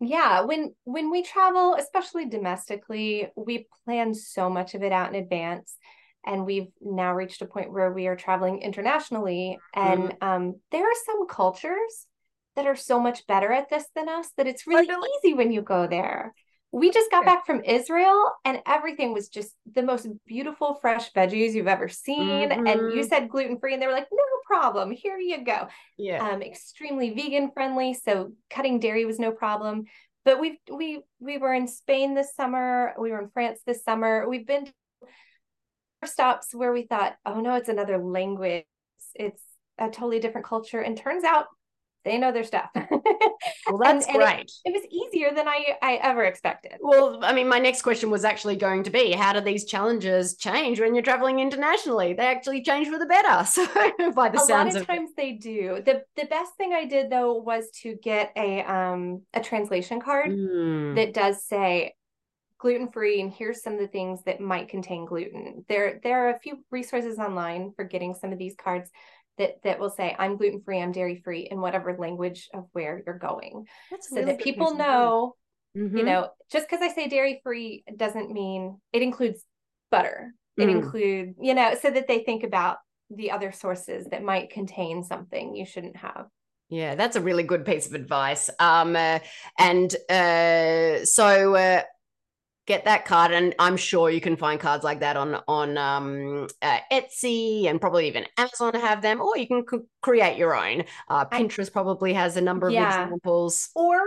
Yeah, 0.00 0.42
when 0.42 0.74
when 0.84 1.10
we 1.10 1.22
travel, 1.22 1.76
especially 1.78 2.26
domestically, 2.26 3.28
we 3.36 3.66
plan 3.84 4.14
so 4.14 4.48
much 4.48 4.74
of 4.74 4.82
it 4.82 4.92
out 4.92 5.10
in 5.10 5.22
advance, 5.22 5.76
and 6.24 6.46
we've 6.46 6.68
now 6.80 7.12
reached 7.12 7.42
a 7.42 7.46
point 7.46 7.72
where 7.72 7.92
we 7.92 8.06
are 8.06 8.16
traveling 8.16 8.62
internationally, 8.62 9.58
and 9.74 10.04
mm-hmm. 10.04 10.28
um, 10.28 10.54
there 10.70 10.84
are 10.84 11.04
some 11.04 11.26
cultures 11.28 12.06
that 12.56 12.66
are 12.66 12.76
so 12.76 12.98
much 12.98 13.26
better 13.26 13.52
at 13.52 13.68
this 13.68 13.84
than 13.94 14.08
us 14.08 14.30
that 14.36 14.46
it's 14.46 14.66
really 14.66 14.88
easy 15.22 15.34
when 15.34 15.52
you 15.52 15.62
go 15.62 15.86
there 15.86 16.34
we 16.72 16.90
just 16.90 17.10
got 17.10 17.24
back 17.24 17.46
from 17.46 17.64
Israel 17.64 18.30
and 18.44 18.60
everything 18.64 19.12
was 19.12 19.28
just 19.28 19.54
the 19.72 19.82
most 19.82 20.06
beautiful 20.26 20.74
fresh 20.80 21.12
veggies 21.12 21.52
you've 21.52 21.66
ever 21.66 21.88
seen. 21.88 22.50
Mm-hmm. 22.50 22.66
And 22.66 22.80
you 22.80 23.00
mm-hmm. 23.00 23.08
said 23.08 23.28
gluten 23.28 23.58
free, 23.58 23.72
and 23.72 23.82
they 23.82 23.86
were 23.86 23.92
like, 23.92 24.08
no 24.12 24.22
problem. 24.46 24.92
Here 24.92 25.18
you 25.18 25.44
go. 25.44 25.66
Yeah. 25.96 26.28
Um, 26.28 26.42
extremely 26.42 27.10
vegan 27.10 27.50
friendly. 27.52 27.94
So 27.94 28.32
cutting 28.50 28.78
dairy 28.78 29.04
was 29.04 29.18
no 29.18 29.32
problem. 29.32 29.84
But 30.24 30.38
we've 30.38 30.58
we 30.70 31.02
we 31.18 31.38
were 31.38 31.54
in 31.54 31.66
Spain 31.66 32.14
this 32.14 32.34
summer. 32.34 32.92
We 32.98 33.10
were 33.10 33.20
in 33.20 33.30
France 33.30 33.60
this 33.66 33.82
summer. 33.82 34.28
We've 34.28 34.46
been 34.46 34.70
stops 36.04 36.54
where 36.54 36.72
we 36.72 36.82
thought, 36.82 37.16
oh 37.26 37.40
no, 37.40 37.54
it's 37.54 37.68
another 37.68 37.98
language. 37.98 38.64
It's 39.14 39.42
a 39.78 39.86
totally 39.86 40.20
different 40.20 40.46
culture. 40.46 40.80
And 40.80 40.96
turns 40.96 41.24
out 41.24 41.46
they 42.04 42.18
know 42.18 42.32
their 42.32 42.44
stuff. 42.44 42.70
well, 42.74 43.78
that's 43.82 44.06
and, 44.06 44.16
great. 44.16 44.40
it, 44.40 44.52
it, 44.64 44.72
was 44.72 44.82
easier 44.90 45.34
than 45.34 45.46
I, 45.46 45.76
I 45.82 45.94
ever 46.02 46.24
expected. 46.24 46.78
Well, 46.80 47.22
I 47.22 47.32
mean, 47.32 47.48
my 47.48 47.58
next 47.58 47.82
question 47.82 48.10
was 48.10 48.24
actually 48.24 48.56
going 48.56 48.84
to 48.84 48.90
be 48.90 49.12
how 49.12 49.32
do 49.32 49.40
these 49.40 49.64
challenges 49.64 50.36
change 50.36 50.80
when 50.80 50.94
you're 50.94 51.04
traveling 51.04 51.40
internationally? 51.40 52.14
They 52.14 52.26
actually 52.26 52.62
change 52.62 52.88
for 52.88 52.98
the 52.98 53.06
better. 53.06 53.46
So 53.50 53.66
by 54.12 54.28
the 54.28 54.38
a 54.38 54.46
sounds 54.46 54.74
lot 54.74 54.76
of, 54.76 54.82
of 54.82 54.86
times 54.86 55.10
they 55.16 55.32
do. 55.32 55.82
The 55.84 56.04
the 56.16 56.26
best 56.26 56.54
thing 56.56 56.72
I 56.72 56.84
did 56.84 57.10
though 57.10 57.34
was 57.34 57.68
to 57.82 57.96
get 58.02 58.32
a 58.36 58.62
um 58.62 59.22
a 59.34 59.40
translation 59.40 60.00
card 60.00 60.30
mm. 60.30 60.94
that 60.94 61.12
does 61.12 61.44
say 61.44 61.94
gluten 62.58 62.88
free 62.88 63.20
and 63.20 63.32
here's 63.32 63.62
some 63.62 63.72
of 63.72 63.80
the 63.80 63.88
things 63.88 64.22
that 64.24 64.40
might 64.40 64.68
contain 64.68 65.04
gluten. 65.04 65.64
There 65.68 66.00
there 66.02 66.26
are 66.26 66.36
a 66.36 66.38
few 66.38 66.64
resources 66.70 67.18
online 67.18 67.72
for 67.74 67.84
getting 67.84 68.14
some 68.14 68.32
of 68.32 68.38
these 68.38 68.54
cards 68.54 68.90
that 69.40 69.62
that 69.64 69.80
will 69.80 69.90
say 69.90 70.14
I'm 70.18 70.36
gluten 70.36 70.60
free, 70.60 70.80
I'm 70.80 70.92
dairy 70.92 71.16
free 71.16 71.48
in 71.50 71.60
whatever 71.60 71.96
language 71.98 72.48
of 72.54 72.66
where 72.72 73.02
you're 73.04 73.18
going. 73.18 73.66
That's 73.90 74.10
so 74.10 74.16
really 74.16 74.32
that 74.32 74.40
people 74.40 74.74
know, 74.74 75.34
mm-hmm. 75.76 75.96
you 75.96 76.04
know, 76.04 76.28
just 76.52 76.68
because 76.68 76.82
I 76.82 76.94
say 76.94 77.08
dairy 77.08 77.40
free 77.42 77.82
doesn't 77.96 78.30
mean 78.30 78.78
it 78.92 79.02
includes 79.02 79.44
butter. 79.90 80.32
It 80.56 80.66
mm. 80.66 80.70
includes, 80.70 81.36
you 81.40 81.54
know, 81.54 81.74
so 81.80 81.90
that 81.90 82.06
they 82.06 82.20
think 82.20 82.44
about 82.44 82.78
the 83.08 83.30
other 83.30 83.50
sources 83.50 84.06
that 84.10 84.22
might 84.22 84.50
contain 84.50 85.02
something 85.02 85.56
you 85.56 85.64
shouldn't 85.64 85.96
have. 85.96 86.26
Yeah, 86.68 86.94
that's 86.94 87.16
a 87.16 87.20
really 87.20 87.42
good 87.42 87.64
piece 87.64 87.86
of 87.86 87.94
advice. 87.94 88.50
Um, 88.58 88.94
uh, 88.94 89.20
and 89.58 89.92
uh, 90.08 91.04
so 91.04 91.54
uh, 91.54 91.82
get 92.66 92.84
that 92.84 93.04
card 93.04 93.32
and 93.32 93.54
i'm 93.58 93.76
sure 93.76 94.10
you 94.10 94.20
can 94.20 94.36
find 94.36 94.60
cards 94.60 94.84
like 94.84 95.00
that 95.00 95.16
on 95.16 95.40
on 95.48 95.76
um, 95.78 96.46
uh, 96.62 96.78
etsy 96.92 97.66
and 97.66 97.80
probably 97.80 98.06
even 98.06 98.26
amazon 98.36 98.74
have 98.74 99.02
them 99.02 99.20
or 99.20 99.36
you 99.36 99.46
can 99.46 99.64
c- 99.68 99.78
create 100.02 100.36
your 100.36 100.54
own. 100.54 100.84
Uh, 101.08 101.24
pinterest 101.24 101.68
I, 101.68 101.72
probably 101.72 102.12
has 102.14 102.36
a 102.36 102.40
number 102.40 102.68
of 102.68 102.72
yeah. 102.72 103.04
examples. 103.04 103.70
Or 103.74 103.98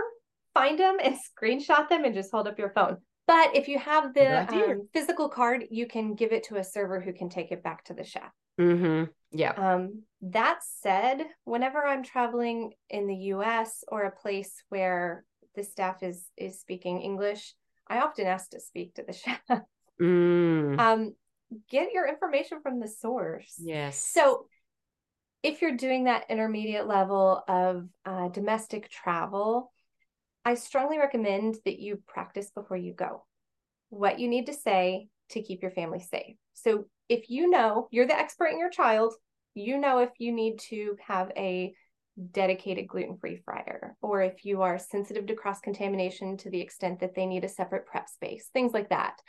find 0.52 0.78
them 0.78 0.98
and 1.02 1.16
screenshot 1.16 1.88
them 1.88 2.04
and 2.04 2.14
just 2.14 2.30
hold 2.30 2.46
up 2.46 2.58
your 2.58 2.70
phone. 2.70 2.98
But 3.26 3.56
if 3.56 3.68
you 3.68 3.78
have 3.78 4.12
the 4.12 4.52
um, 4.52 4.88
physical 4.92 5.28
card 5.28 5.64
you 5.70 5.86
can 5.86 6.14
give 6.14 6.32
it 6.32 6.44
to 6.44 6.56
a 6.56 6.64
server 6.64 7.00
who 7.00 7.12
can 7.12 7.28
take 7.28 7.52
it 7.52 7.62
back 7.62 7.84
to 7.84 7.94
the 7.94 8.04
chef 8.04 8.30
mm-hmm. 8.60 9.04
yeah. 9.32 9.52
Um, 9.52 10.02
that 10.20 10.60
said 10.62 11.24
whenever 11.44 11.84
i'm 11.86 12.02
traveling 12.02 12.72
in 12.90 13.06
the 13.06 13.14
us 13.14 13.82
or 13.88 14.04
a 14.04 14.10
place 14.10 14.52
where 14.68 15.24
the 15.54 15.62
staff 15.62 16.02
is 16.02 16.26
is 16.36 16.60
speaking 16.60 17.00
english 17.00 17.54
I 17.88 17.98
often 17.98 18.26
ask 18.26 18.50
to 18.50 18.60
speak 18.60 18.94
to 18.94 19.04
the 19.06 19.12
chef. 19.12 19.40
Mm. 20.00 20.78
Um, 20.78 21.14
get 21.70 21.92
your 21.92 22.08
information 22.08 22.60
from 22.62 22.80
the 22.80 22.88
source. 22.88 23.54
Yes. 23.58 23.98
So 23.98 24.46
if 25.42 25.60
you're 25.60 25.76
doing 25.76 26.04
that 26.04 26.26
intermediate 26.30 26.86
level 26.86 27.42
of 27.46 27.86
uh, 28.04 28.28
domestic 28.28 28.90
travel, 28.90 29.70
I 30.44 30.54
strongly 30.54 30.98
recommend 30.98 31.56
that 31.64 31.78
you 31.78 32.02
practice 32.06 32.50
before 32.50 32.76
you 32.76 32.92
go 32.92 33.24
what 33.90 34.18
you 34.18 34.28
need 34.28 34.46
to 34.46 34.52
say 34.52 35.08
to 35.30 35.42
keep 35.42 35.62
your 35.62 35.70
family 35.70 36.00
safe. 36.00 36.36
So 36.54 36.86
if 37.08 37.30
you 37.30 37.48
know 37.48 37.88
you're 37.90 38.06
the 38.06 38.18
expert 38.18 38.46
in 38.46 38.58
your 38.58 38.70
child, 38.70 39.14
you 39.54 39.78
know 39.78 39.98
if 39.98 40.10
you 40.18 40.32
need 40.32 40.58
to 40.70 40.96
have 41.06 41.30
a 41.36 41.74
dedicated 42.30 42.86
gluten 42.86 43.16
free 43.16 43.36
fryer, 43.44 43.96
or 44.00 44.22
if 44.22 44.44
you 44.44 44.62
are 44.62 44.78
sensitive 44.78 45.26
to 45.26 45.34
cross 45.34 45.60
contamination 45.60 46.36
to 46.38 46.50
the 46.50 46.60
extent 46.60 47.00
that 47.00 47.14
they 47.14 47.26
need 47.26 47.44
a 47.44 47.48
separate 47.48 47.86
prep 47.86 48.08
space, 48.08 48.48
things 48.52 48.72
like 48.72 48.90
that. 48.90 49.20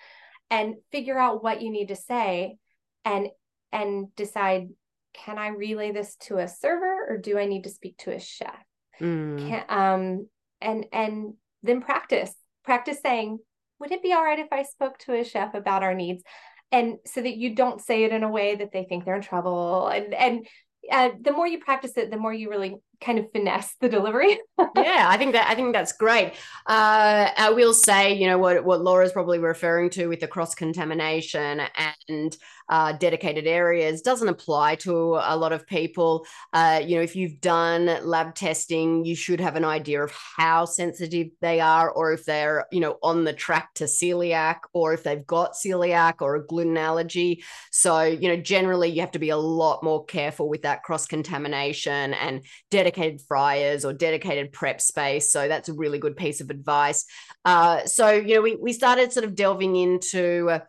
And 0.52 0.76
figure 0.92 1.18
out 1.18 1.44
what 1.44 1.62
you 1.62 1.72
need 1.72 1.88
to 1.88 1.96
say 1.96 2.58
and 3.04 3.28
and 3.72 4.16
decide 4.16 4.70
can 5.14 5.38
I 5.38 5.48
relay 5.48 5.92
this 5.92 6.16
to 6.22 6.38
a 6.38 6.48
server 6.48 7.06
or 7.10 7.18
do 7.18 7.40
I 7.40 7.46
need 7.46 7.64
to 7.64 7.70
speak 7.70 7.98
to 8.00 8.12
a 8.12 8.20
chef? 8.20 8.64
Mm. 9.02 9.50
Can, 9.50 9.66
um 9.70 10.28
and 10.62 10.86
and 10.92 11.34
then 11.64 11.82
practice 11.82 12.34
practice 12.64 13.00
saying 13.02 13.40
would 13.80 13.92
it 13.92 14.04
be 14.04 14.14
all 14.14 14.24
right 14.24 14.40
if 14.40 14.48
I 14.52 14.64
spoke 14.64 14.98
to 15.00 15.14
a 15.14 15.24
chef 15.24 15.54
about 15.54 15.84
our 15.84 15.94
needs? 15.94 16.24
And 16.72 16.98
so 17.06 17.22
that 17.22 17.38
you 17.38 17.56
don't 17.56 17.82
say 17.82 18.04
it 18.04 18.12
in 18.12 18.24
a 18.24 18.30
way 18.30 18.56
that 18.56 18.72
they 18.72 18.86
think 18.86 19.06
they're 19.06 19.16
in 19.16 19.22
trouble 19.22 19.88
and 19.88 20.14
and 20.14 20.48
uh, 20.92 21.10
the 21.22 21.32
more 21.32 21.48
you 21.48 21.60
practice 21.60 21.98
it, 21.98 22.12
the 22.12 22.18
more 22.18 22.34
you 22.34 22.50
really 22.50 22.76
kind 23.02 23.20
of 23.20 23.32
finesse 23.32 23.76
the 23.80 23.90
delivery. 23.90 24.40
yeah, 24.60 25.08
I 25.10 25.18
think 25.18 25.34
that 25.34 25.50
I 25.50 25.56
think 25.56 25.74
that's 25.74 25.94
great. 25.94 26.34
Uh, 26.66 27.30
I 27.38 27.52
will 27.52 27.74
say, 27.74 28.14
you 28.14 28.28
know, 28.28 28.38
what 28.38 28.64
what 28.64 28.82
Laura's 28.82 29.12
probably 29.12 29.40
referring 29.40 29.90
to 29.92 30.08
with 30.08 30.20
the 30.20 30.28
cross 30.28 30.56
contamination 30.56 31.62
and 32.10 32.38
uh, 32.68 32.94
dedicated 32.94 33.46
areas 33.46 34.02
doesn't 34.02 34.28
apply 34.28 34.76
to 34.76 35.20
a 35.22 35.38
lot 35.38 35.54
of 35.54 35.68
people. 35.68 36.26
Uh, 36.52 36.82
you 36.84 36.96
know, 36.96 37.04
if 37.04 37.16
you've 37.16 37.40
done 37.40 37.86
lab 38.04 38.34
testing, 38.34 39.06
you 39.06 39.16
should 39.16 39.40
have 39.40 39.56
an 39.56 39.66
idea 39.66 40.02
of 40.04 40.12
how 40.38 40.66
sensitive 40.66 41.28
they 41.42 41.60
are, 41.60 41.92
or 41.92 42.12
if 42.12 42.26
they're, 42.26 42.66
you 42.72 42.80
know, 42.80 42.98
on 43.04 43.24
the 43.24 43.34
track 43.34 43.74
to 43.76 43.84
celiac, 43.84 44.62
or 44.74 44.94
if 44.94 45.04
they've 45.04 45.28
got 45.28 45.54
celiac 45.54 46.22
or 46.22 46.36
a 46.36 46.46
gluten 46.46 46.78
allergy. 46.78 47.44
So, 47.72 48.02
you 48.02 48.30
know, 48.30 48.38
generally 48.38 48.90
you 48.90 49.02
have 49.02 49.12
to 49.12 49.20
be 49.20 49.30
a 49.30 49.38
lot 49.38 49.84
more 49.84 50.04
careful 50.06 50.50
with 50.50 50.64
that 50.64 50.82
cross 50.82 51.06
contamination 51.06 52.14
and 52.16 52.42
dedicated 52.72 52.85
fryers 53.22 53.86
or 53.86 53.94
dedicated 53.94 54.52
prep 54.52 54.80
space. 54.82 55.32
So 55.32 55.48
that's 55.48 55.70
a 55.70 55.74
really 55.74 56.00
good 56.00 56.16
piece 56.16 56.42
of 56.42 56.50
advice. 56.50 57.06
Uh, 57.44 57.86
so, 57.86 58.10
you 58.12 58.36
know, 58.36 58.42
we, 58.42 58.56
we 58.56 58.74
started 58.74 59.12
sort 59.12 59.26
of 59.26 59.36
delving 59.36 59.76
into, 59.76 60.50
uh, 60.50 60.60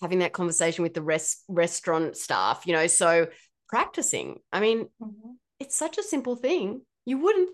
having 0.00 0.20
that 0.20 0.32
conversation 0.32 0.82
with 0.82 0.94
the 0.94 1.02
rest 1.02 1.44
restaurant 1.48 2.16
staff, 2.16 2.62
you 2.66 2.72
know, 2.72 2.86
so 2.86 3.28
practicing. 3.68 4.38
I 4.52 4.60
mean, 4.60 4.88
mm-hmm. 5.00 5.30
it's 5.60 5.76
such 5.76 5.98
a 5.98 6.02
simple 6.02 6.36
thing. 6.36 6.82
You 7.04 7.18
wouldn't 7.18 7.50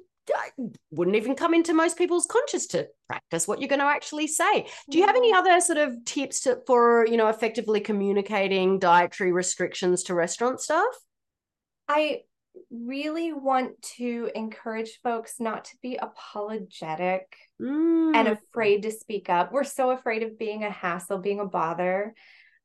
wouldn't 0.91 1.17
even 1.17 1.35
come 1.35 1.55
into 1.55 1.73
most 1.73 1.97
people's 1.97 2.27
conscious 2.27 2.67
to 2.67 2.87
practice 3.09 3.49
what 3.49 3.61
you're 3.61 3.69
going 3.69 3.79
to 3.79 3.87
actually 3.87 4.27
say. 4.27 4.67
Do 4.91 4.99
you 4.99 5.07
have 5.07 5.17
any 5.17 5.33
other 5.33 5.59
sort 5.61 5.79
of 5.79 6.05
tips 6.05 6.41
to, 6.41 6.59
for, 6.67 7.07
you 7.07 7.17
know, 7.17 7.29
effectively 7.29 7.81
communicating 7.81 8.79
dietary 8.79 9.33
restrictions 9.33 10.03
to 10.05 10.15
restaurant 10.15 10.61
staff? 10.61 10.85
I 11.89 12.25
really 12.71 13.33
want 13.33 13.81
to 13.97 14.31
encourage 14.35 15.01
folks 15.03 15.35
not 15.39 15.65
to 15.67 15.77
be 15.83 15.97
apologetic 15.97 17.37
mm. 17.61 18.15
and 18.15 18.29
afraid 18.29 18.83
to 18.83 18.91
speak 18.91 19.29
up. 19.29 19.53
We're 19.53 19.65
so 19.65 19.91
afraid 19.91 20.23
of 20.23 20.39
being 20.39 20.65
a 20.65 20.71
hassle, 20.71 21.19
being 21.19 21.41
a 21.41 21.47
bother. 21.47 22.15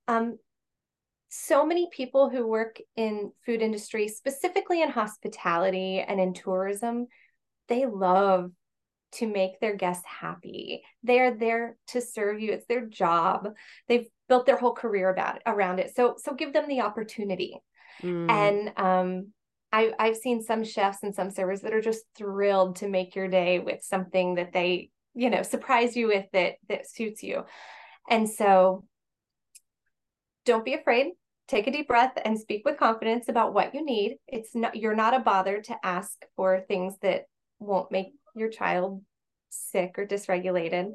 Um, 0.07 0.37
so 1.29 1.65
many 1.65 1.89
people 1.91 2.29
who 2.29 2.45
work 2.47 2.77
in 2.95 3.31
food 3.45 3.61
industry, 3.61 4.07
specifically 4.07 4.81
in 4.81 4.89
hospitality 4.89 5.99
and 5.99 6.19
in 6.19 6.33
tourism, 6.33 7.07
they 7.67 7.85
love 7.85 8.51
to 9.13 9.27
make 9.27 9.59
their 9.59 9.75
guests 9.75 10.05
happy. 10.05 10.83
They 11.03 11.19
are 11.19 11.35
there 11.35 11.77
to 11.87 12.01
serve 12.01 12.39
you. 12.39 12.51
It's 12.51 12.65
their 12.65 12.85
job. 12.85 13.49
They've 13.87 14.07
built 14.27 14.45
their 14.45 14.57
whole 14.57 14.73
career 14.73 15.09
about 15.09 15.37
it, 15.37 15.41
around 15.45 15.79
it. 15.79 15.95
So 15.95 16.15
so 16.17 16.33
give 16.33 16.53
them 16.53 16.67
the 16.67 16.81
opportunity. 16.81 17.59
Mm. 18.01 18.29
And 18.29 18.73
um 18.77 19.27
I 19.73 19.91
I've 19.99 20.15
seen 20.15 20.41
some 20.41 20.63
chefs 20.63 20.99
and 21.01 21.13
some 21.13 21.31
servers 21.31 21.61
that 21.61 21.73
are 21.73 21.81
just 21.81 22.05
thrilled 22.15 22.77
to 22.77 22.87
make 22.87 23.15
your 23.15 23.27
day 23.27 23.59
with 23.59 23.83
something 23.83 24.35
that 24.35 24.53
they, 24.53 24.91
you 25.15 25.31
know, 25.31 25.41
surprise 25.41 25.97
you 25.97 26.07
with 26.07 26.27
that 26.31 26.53
that 26.69 26.89
suits 26.89 27.23
you. 27.23 27.43
And 28.09 28.29
so 28.29 28.85
don't 30.45 30.63
be 30.63 30.75
afraid. 30.75 31.13
Take 31.47 31.67
a 31.67 31.71
deep 31.71 31.87
breath 31.87 32.13
and 32.23 32.39
speak 32.39 32.61
with 32.63 32.77
confidence 32.77 33.27
about 33.27 33.53
what 33.53 33.73
you 33.73 33.83
need. 33.83 34.17
It's 34.27 34.53
not 34.55 34.75
you're 34.75 34.95
not 34.95 35.15
a 35.15 35.19
bother 35.19 35.61
to 35.61 35.75
ask 35.83 36.23
for 36.35 36.61
things 36.61 36.93
that 37.01 37.23
won't 37.59 37.91
make 37.91 38.13
your 38.35 38.49
child 38.49 39.01
sick 39.49 39.95
or 39.97 40.05
dysregulated. 40.05 40.93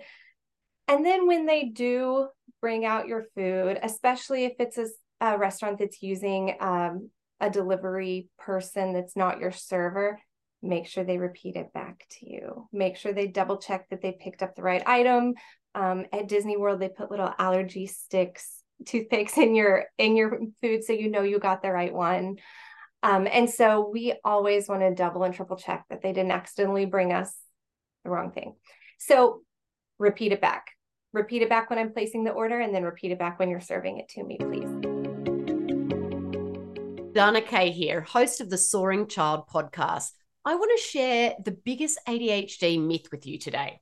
And 0.87 1.04
then 1.04 1.26
when 1.26 1.47
they 1.47 1.64
do 1.64 2.28
bring 2.61 2.85
out 2.85 3.06
your 3.06 3.25
food 3.37 3.78
especially 3.82 4.44
if 4.44 4.54
it's 4.58 4.78
a, 4.78 4.87
a 5.20 5.38
restaurant 5.38 5.78
that's 5.78 6.02
using 6.02 6.56
um, 6.61 7.11
a 7.40 7.50
delivery 7.50 8.28
person 8.38 8.92
that's 8.92 9.16
not 9.16 9.40
your 9.40 9.52
server 9.52 10.18
make 10.62 10.87
sure 10.87 11.04
they 11.04 11.18
repeat 11.18 11.57
it 11.57 11.73
back 11.73 12.04
to 12.11 12.28
you. 12.28 12.68
Make 12.73 12.97
sure 12.97 13.12
they 13.12 13.26
double 13.26 13.59
check 13.59 13.88
that 13.90 14.02
they 14.02 14.12
picked 14.12 14.42
up 14.42 14.54
the 14.54 14.62
right 14.62 14.83
item. 14.87 15.35
Um, 15.75 16.07
at 16.12 16.28
disney 16.28 16.57
world 16.57 16.80
they 16.80 16.88
put 16.88 17.11
little 17.11 17.33
allergy 17.38 17.87
sticks 17.87 18.62
toothpicks 18.87 19.37
in 19.37 19.54
your 19.54 19.85
in 19.99 20.16
your 20.16 20.40
food 20.62 20.83
so 20.83 20.92
you 20.92 21.11
know 21.11 21.23
you 21.23 21.38
got 21.38 21.62
the 21.62 21.71
right 21.71 21.92
one. 21.92 22.37
Um, 23.02 23.28
and 23.30 23.49
so 23.49 23.88
we 23.92 24.14
always 24.25 24.68
want 24.68 24.80
to 24.80 24.95
double 24.95 25.23
and 25.23 25.33
triple 25.33 25.57
check 25.57 25.85
that 25.88 26.02
they 26.02 26.12
didn't 26.12 26.33
accidentally 26.33 26.87
bring 26.87 27.12
us 27.12 27.33
the 28.02 28.11
wrong 28.11 28.33
thing. 28.33 28.54
So 28.99 29.42
repeat 29.99 30.33
it 30.33 30.40
back. 30.40 30.73
Repeat 31.13 31.43
it 31.43 31.49
back 31.49 31.71
when 31.71 31.78
i'm 31.78 31.93
placing 31.93 32.25
the 32.25 32.32
order 32.32 32.60
and 32.60 32.75
then 32.75 32.82
repeat 32.82 33.13
it 33.13 33.19
back 33.19 33.39
when 33.39 33.49
you're 33.49 33.60
serving 33.60 33.99
it 33.99 34.10
to 34.10 34.23
me 34.23 34.36
please 34.39 34.88
dana 37.12 37.40
kay 37.40 37.71
here 37.71 38.00
host 38.00 38.40
of 38.40 38.50
the 38.50 38.58
soaring 38.58 39.06
child 39.06 39.44
podcast 39.49 40.10
i 40.44 40.54
want 40.54 40.71
to 40.76 40.82
share 40.82 41.34
the 41.44 41.52
biggest 41.52 41.99
adhd 42.06 42.86
myth 42.86 43.08
with 43.10 43.26
you 43.26 43.38
today 43.38 43.80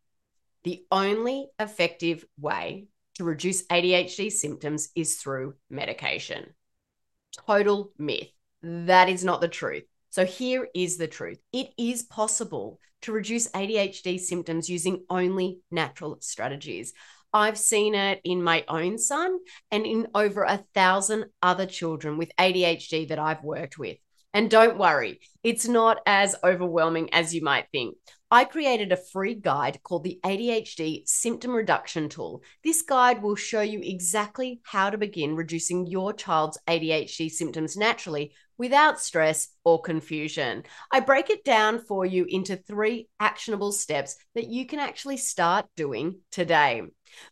the 0.67 0.85
only 0.91 1.47
effective 1.61 2.25
way 2.41 2.89
to 3.15 3.25
reduce 3.25 3.67
ADHD 3.69 4.33
symptoms 4.33 4.89
is 4.97 5.15
through 5.15 5.55
medication. 5.71 6.55
Total 7.47 7.93
myth. 7.99 8.31
That 8.63 9.09
is 9.09 9.25
not 9.25 9.41
the 9.41 9.49
truth. 9.49 9.85
So 10.11 10.25
here 10.25 10.67
is 10.75 10.97
the 10.97 11.07
truth 11.07 11.39
it 11.53 11.69
is 11.79 12.03
possible 12.03 12.81
to 13.03 13.13
reduce 13.13 13.49
ADHD 13.53 14.19
symptoms 14.19 14.69
using 14.69 15.05
only 15.09 15.61
natural 15.71 16.19
strategies. 16.21 16.93
I've 17.33 17.59
seen 17.59 17.95
it 17.95 18.21
in 18.25 18.43
my 18.43 18.65
own 18.69 18.99
son 18.99 19.39
and 19.71 19.85
in 19.85 20.09
over 20.15 20.43
a 20.43 20.65
thousand 20.75 21.27
other 21.43 21.67
children 21.67 22.19
with 22.19 22.31
ADHD 22.39 23.09
that 23.09 23.19
I've 23.19 23.45
worked 23.45 23.79
with. 23.79 23.99
And 24.33 24.51
don't 24.51 24.77
worry, 24.77 25.21
it's 25.43 25.67
not 25.67 25.99
as 26.05 26.37
overwhelming 26.45 27.13
as 27.15 27.35
you 27.35 27.43
might 27.43 27.69
think. 27.73 27.97
I 28.31 28.45
created 28.45 28.93
a 28.93 28.97
free 28.97 29.35
guide 29.35 29.83
called 29.83 30.05
the 30.05 30.21
ADHD 30.25 31.09
Symptom 31.09 31.53
Reduction 31.53 32.09
Tool. 32.09 32.43
This 32.63 32.83
guide 32.83 33.23
will 33.23 33.37
show 33.37 33.61
you 33.61 33.81
exactly 33.83 34.61
how 34.65 34.91
to 34.91 34.99
begin 34.99 35.37
reducing 35.37 35.87
your 35.87 36.13
child's 36.13 36.59
ADHD 36.67 37.31
symptoms 37.31 37.77
naturally 37.77 38.35
without 38.59 39.01
stress 39.01 39.49
or 39.65 39.81
confusion. 39.81 40.65
I 40.91 41.01
break 41.01 41.31
it 41.31 41.45
down 41.45 41.79
for 41.79 42.05
you 42.05 42.27
into 42.29 42.57
three 42.57 43.09
actionable 43.21 43.73
steps 43.73 44.17
that 44.35 44.49
you 44.49 44.67
can 44.67 44.81
actually 44.81 45.19
start 45.19 45.67
doing 45.77 46.19
today. 46.31 46.83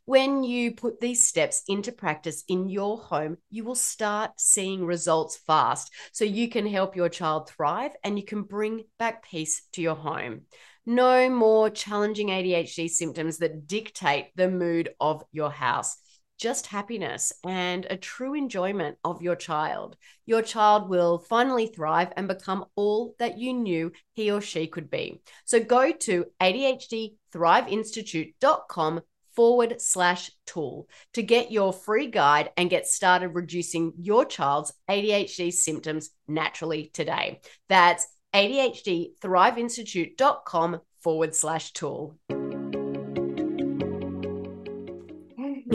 When 0.04 0.44
you 0.44 0.74
put 0.74 1.00
these 1.00 1.26
steps 1.26 1.62
into 1.68 1.92
practice 1.92 2.44
in 2.48 2.68
your 2.68 2.98
home, 2.98 3.38
you 3.50 3.64
will 3.64 3.74
start 3.74 4.32
seeing 4.36 4.84
results 4.84 5.36
fast 5.36 5.90
so 6.12 6.24
you 6.24 6.48
can 6.48 6.66
help 6.66 6.96
your 6.96 7.08
child 7.08 7.48
thrive 7.48 7.92
and 8.02 8.18
you 8.18 8.24
can 8.24 8.42
bring 8.42 8.84
back 8.98 9.24
peace 9.24 9.66
to 9.72 9.82
your 9.82 9.96
home. 9.96 10.42
No 10.86 11.30
more 11.30 11.70
challenging 11.70 12.28
ADHD 12.28 12.90
symptoms 12.90 13.38
that 13.38 13.66
dictate 13.66 14.26
the 14.36 14.50
mood 14.50 14.90
of 15.00 15.24
your 15.32 15.50
house. 15.50 15.96
Just 16.36 16.66
happiness 16.66 17.32
and 17.44 17.86
a 17.88 17.96
true 17.96 18.34
enjoyment 18.34 18.98
of 19.04 19.22
your 19.22 19.36
child. 19.36 19.96
Your 20.26 20.42
child 20.42 20.90
will 20.90 21.18
finally 21.18 21.68
thrive 21.68 22.12
and 22.16 22.28
become 22.28 22.64
all 22.74 23.14
that 23.18 23.38
you 23.38 23.54
knew 23.54 23.92
he 24.12 24.30
or 24.30 24.40
she 24.40 24.66
could 24.66 24.90
be. 24.90 25.22
So 25.44 25.60
go 25.60 25.92
to 25.92 26.26
ADHDthriveinstitute.com 26.40 29.00
forward 29.34 29.80
slash 29.80 30.30
tool 30.46 30.88
to 31.14 31.22
get 31.22 31.50
your 31.50 31.72
free 31.72 32.06
guide 32.06 32.50
and 32.56 32.70
get 32.70 32.86
started 32.86 33.28
reducing 33.28 33.92
your 33.98 34.24
child's 34.24 34.72
ADHD 34.90 35.52
symptoms 35.52 36.10
naturally 36.28 36.90
today. 36.92 37.40
That's 37.68 38.06
ADHDthriveinstitute.com 38.34 40.80
forward 41.00 41.34
slash 41.34 41.72
tool. 41.72 42.16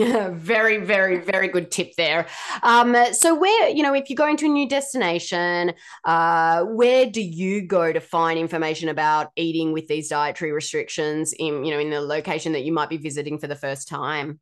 very, 0.32 0.78
very, 0.78 1.18
very 1.18 1.48
good 1.48 1.70
tip 1.70 1.94
there. 1.96 2.26
Um, 2.62 2.96
so, 3.12 3.34
where 3.34 3.68
you 3.68 3.82
know, 3.82 3.94
if 3.94 4.08
you're 4.08 4.16
going 4.16 4.36
to 4.38 4.46
a 4.46 4.48
new 4.48 4.68
destination, 4.68 5.72
uh, 6.04 6.64
where 6.64 7.06
do 7.06 7.20
you 7.20 7.62
go 7.62 7.92
to 7.92 8.00
find 8.00 8.38
information 8.38 8.88
about 8.88 9.30
eating 9.36 9.72
with 9.72 9.88
these 9.88 10.08
dietary 10.08 10.52
restrictions 10.52 11.32
in 11.32 11.64
you 11.64 11.72
know 11.72 11.78
in 11.78 11.90
the 11.90 12.00
location 12.00 12.52
that 12.52 12.64
you 12.64 12.72
might 12.72 12.88
be 12.88 12.96
visiting 12.96 13.38
for 13.38 13.46
the 13.46 13.56
first 13.56 13.88
time? 13.88 14.40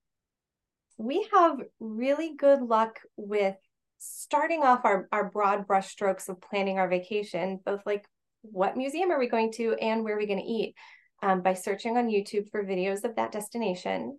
We 0.96 1.28
have 1.32 1.60
really 1.80 2.34
good 2.36 2.60
luck 2.60 3.00
with 3.16 3.56
starting 3.98 4.62
off 4.62 4.84
our, 4.84 5.08
our 5.12 5.28
broad 5.30 5.66
brushstrokes 5.66 6.28
of 6.28 6.40
planning 6.40 6.78
our 6.78 6.88
vacation, 6.88 7.60
both 7.64 7.82
like 7.84 8.06
what 8.42 8.76
museum 8.76 9.10
are 9.10 9.18
we 9.18 9.28
going 9.28 9.52
to 9.52 9.74
and 9.74 10.04
where 10.04 10.14
are 10.14 10.18
we 10.18 10.26
going 10.26 10.40
to 10.40 10.44
eat 10.44 10.74
um, 11.22 11.42
by 11.42 11.54
searching 11.54 11.96
on 11.96 12.08
YouTube 12.08 12.50
for 12.50 12.64
videos 12.64 13.04
of 13.04 13.16
that 13.16 13.32
destination. 13.32 14.18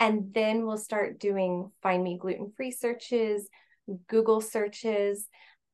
And 0.00 0.34
then 0.34 0.66
we'll 0.66 0.78
start 0.78 1.20
doing 1.20 1.70
find 1.82 2.02
me 2.02 2.18
gluten 2.18 2.52
free 2.56 2.72
searches, 2.72 3.48
Google 4.08 4.40
searches. 4.40 5.28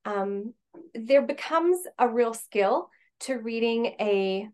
Um, 0.05 0.53
there 0.93 1.21
becomes 1.21 1.77
a 1.97 2.07
real 2.07 2.33
skill 2.33 2.89
to 3.21 3.35
reading 3.35 3.95
a 3.99 4.47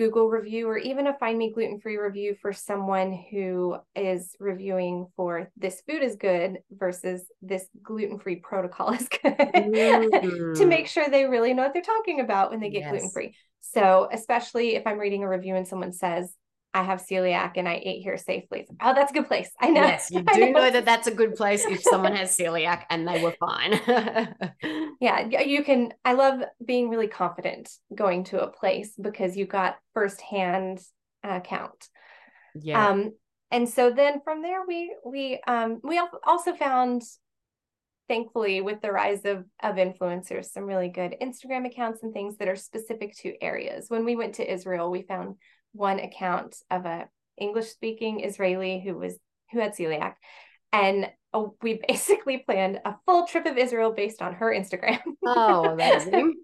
Google 0.00 0.30
review 0.30 0.66
or 0.66 0.78
even 0.78 1.06
a 1.06 1.18
find 1.18 1.36
me 1.36 1.52
gluten 1.52 1.78
free 1.78 1.98
review 1.98 2.34
for 2.40 2.54
someone 2.54 3.12
who 3.30 3.76
is 3.94 4.34
reviewing 4.40 5.06
for 5.14 5.50
this 5.58 5.82
food 5.86 6.02
is 6.02 6.16
good 6.16 6.58
versus 6.70 7.26
this 7.42 7.66
gluten 7.82 8.18
free 8.18 8.36
protocol 8.36 8.92
is 8.94 9.06
good 9.08 9.36
mm-hmm. 9.36 10.54
to 10.58 10.64
make 10.64 10.86
sure 10.86 11.06
they 11.08 11.26
really 11.26 11.52
know 11.52 11.64
what 11.64 11.74
they're 11.74 11.82
talking 11.82 12.20
about 12.20 12.50
when 12.50 12.60
they 12.60 12.70
get 12.70 12.80
yes. 12.80 12.90
gluten 12.90 13.10
free. 13.10 13.34
So, 13.60 14.08
especially 14.10 14.74
if 14.74 14.86
I'm 14.86 14.98
reading 14.98 15.22
a 15.22 15.28
review 15.28 15.54
and 15.54 15.68
someone 15.68 15.92
says, 15.92 16.34
I 16.72 16.84
have 16.84 17.04
celiac 17.04 17.52
and 17.56 17.68
I 17.68 17.80
ate 17.84 18.02
here 18.02 18.16
safely. 18.16 18.66
Oh, 18.80 18.94
that's 18.94 19.10
a 19.10 19.14
good 19.14 19.26
place. 19.26 19.50
I 19.60 19.70
know. 19.70 19.82
Yes, 19.82 20.10
you 20.10 20.22
do 20.34 20.40
know. 20.40 20.52
know. 20.52 20.70
that 20.70 20.84
that's 20.84 21.08
a 21.08 21.14
good 21.14 21.34
place 21.34 21.64
if 21.64 21.82
someone 21.82 22.14
has 22.14 22.36
celiac 22.36 22.84
and 22.90 23.06
they 23.08 23.22
were 23.22 23.34
fine. 23.40 23.80
yeah, 25.00 25.26
you 25.40 25.64
can. 25.64 25.92
I 26.04 26.12
love 26.12 26.40
being 26.64 26.88
really 26.88 27.08
confident 27.08 27.70
going 27.94 28.24
to 28.24 28.42
a 28.42 28.50
place 28.50 28.92
because 29.00 29.36
you 29.36 29.46
got 29.46 29.78
firsthand 29.94 30.80
account. 31.24 31.88
Yeah. 32.54 32.88
Um, 32.88 33.12
and 33.50 33.68
so 33.68 33.90
then 33.90 34.20
from 34.22 34.42
there 34.42 34.64
we 34.66 34.94
we 35.04 35.40
um 35.46 35.80
we 35.82 36.00
also 36.24 36.54
found 36.54 37.02
thankfully 38.08 38.60
with 38.60 38.80
the 38.80 38.92
rise 38.92 39.24
of 39.24 39.44
of 39.62 39.76
influencers 39.76 40.46
some 40.46 40.64
really 40.64 40.88
good 40.88 41.16
Instagram 41.20 41.66
accounts 41.66 42.02
and 42.02 42.12
things 42.12 42.36
that 42.36 42.48
are 42.48 42.56
specific 42.56 43.16
to 43.18 43.34
areas. 43.42 43.86
When 43.88 44.04
we 44.04 44.16
went 44.16 44.36
to 44.36 44.52
Israel, 44.52 44.90
we 44.90 45.02
found 45.02 45.36
one 45.72 45.98
account 45.98 46.56
of 46.70 46.86
a 46.86 47.08
English 47.38 47.68
speaking 47.68 48.20
Israeli 48.20 48.80
who 48.80 48.96
was 48.96 49.18
who 49.52 49.60
had 49.60 49.74
celiac 49.74 50.14
and 50.72 51.10
uh, 51.32 51.44
we 51.62 51.80
basically 51.88 52.38
planned 52.38 52.80
a 52.84 52.94
full 53.06 53.26
trip 53.26 53.46
of 53.46 53.56
Israel 53.56 53.92
based 53.92 54.22
on 54.22 54.34
her 54.34 54.54
Instagram. 54.54 55.00
oh, 55.24 55.64
amazing. 55.72 56.34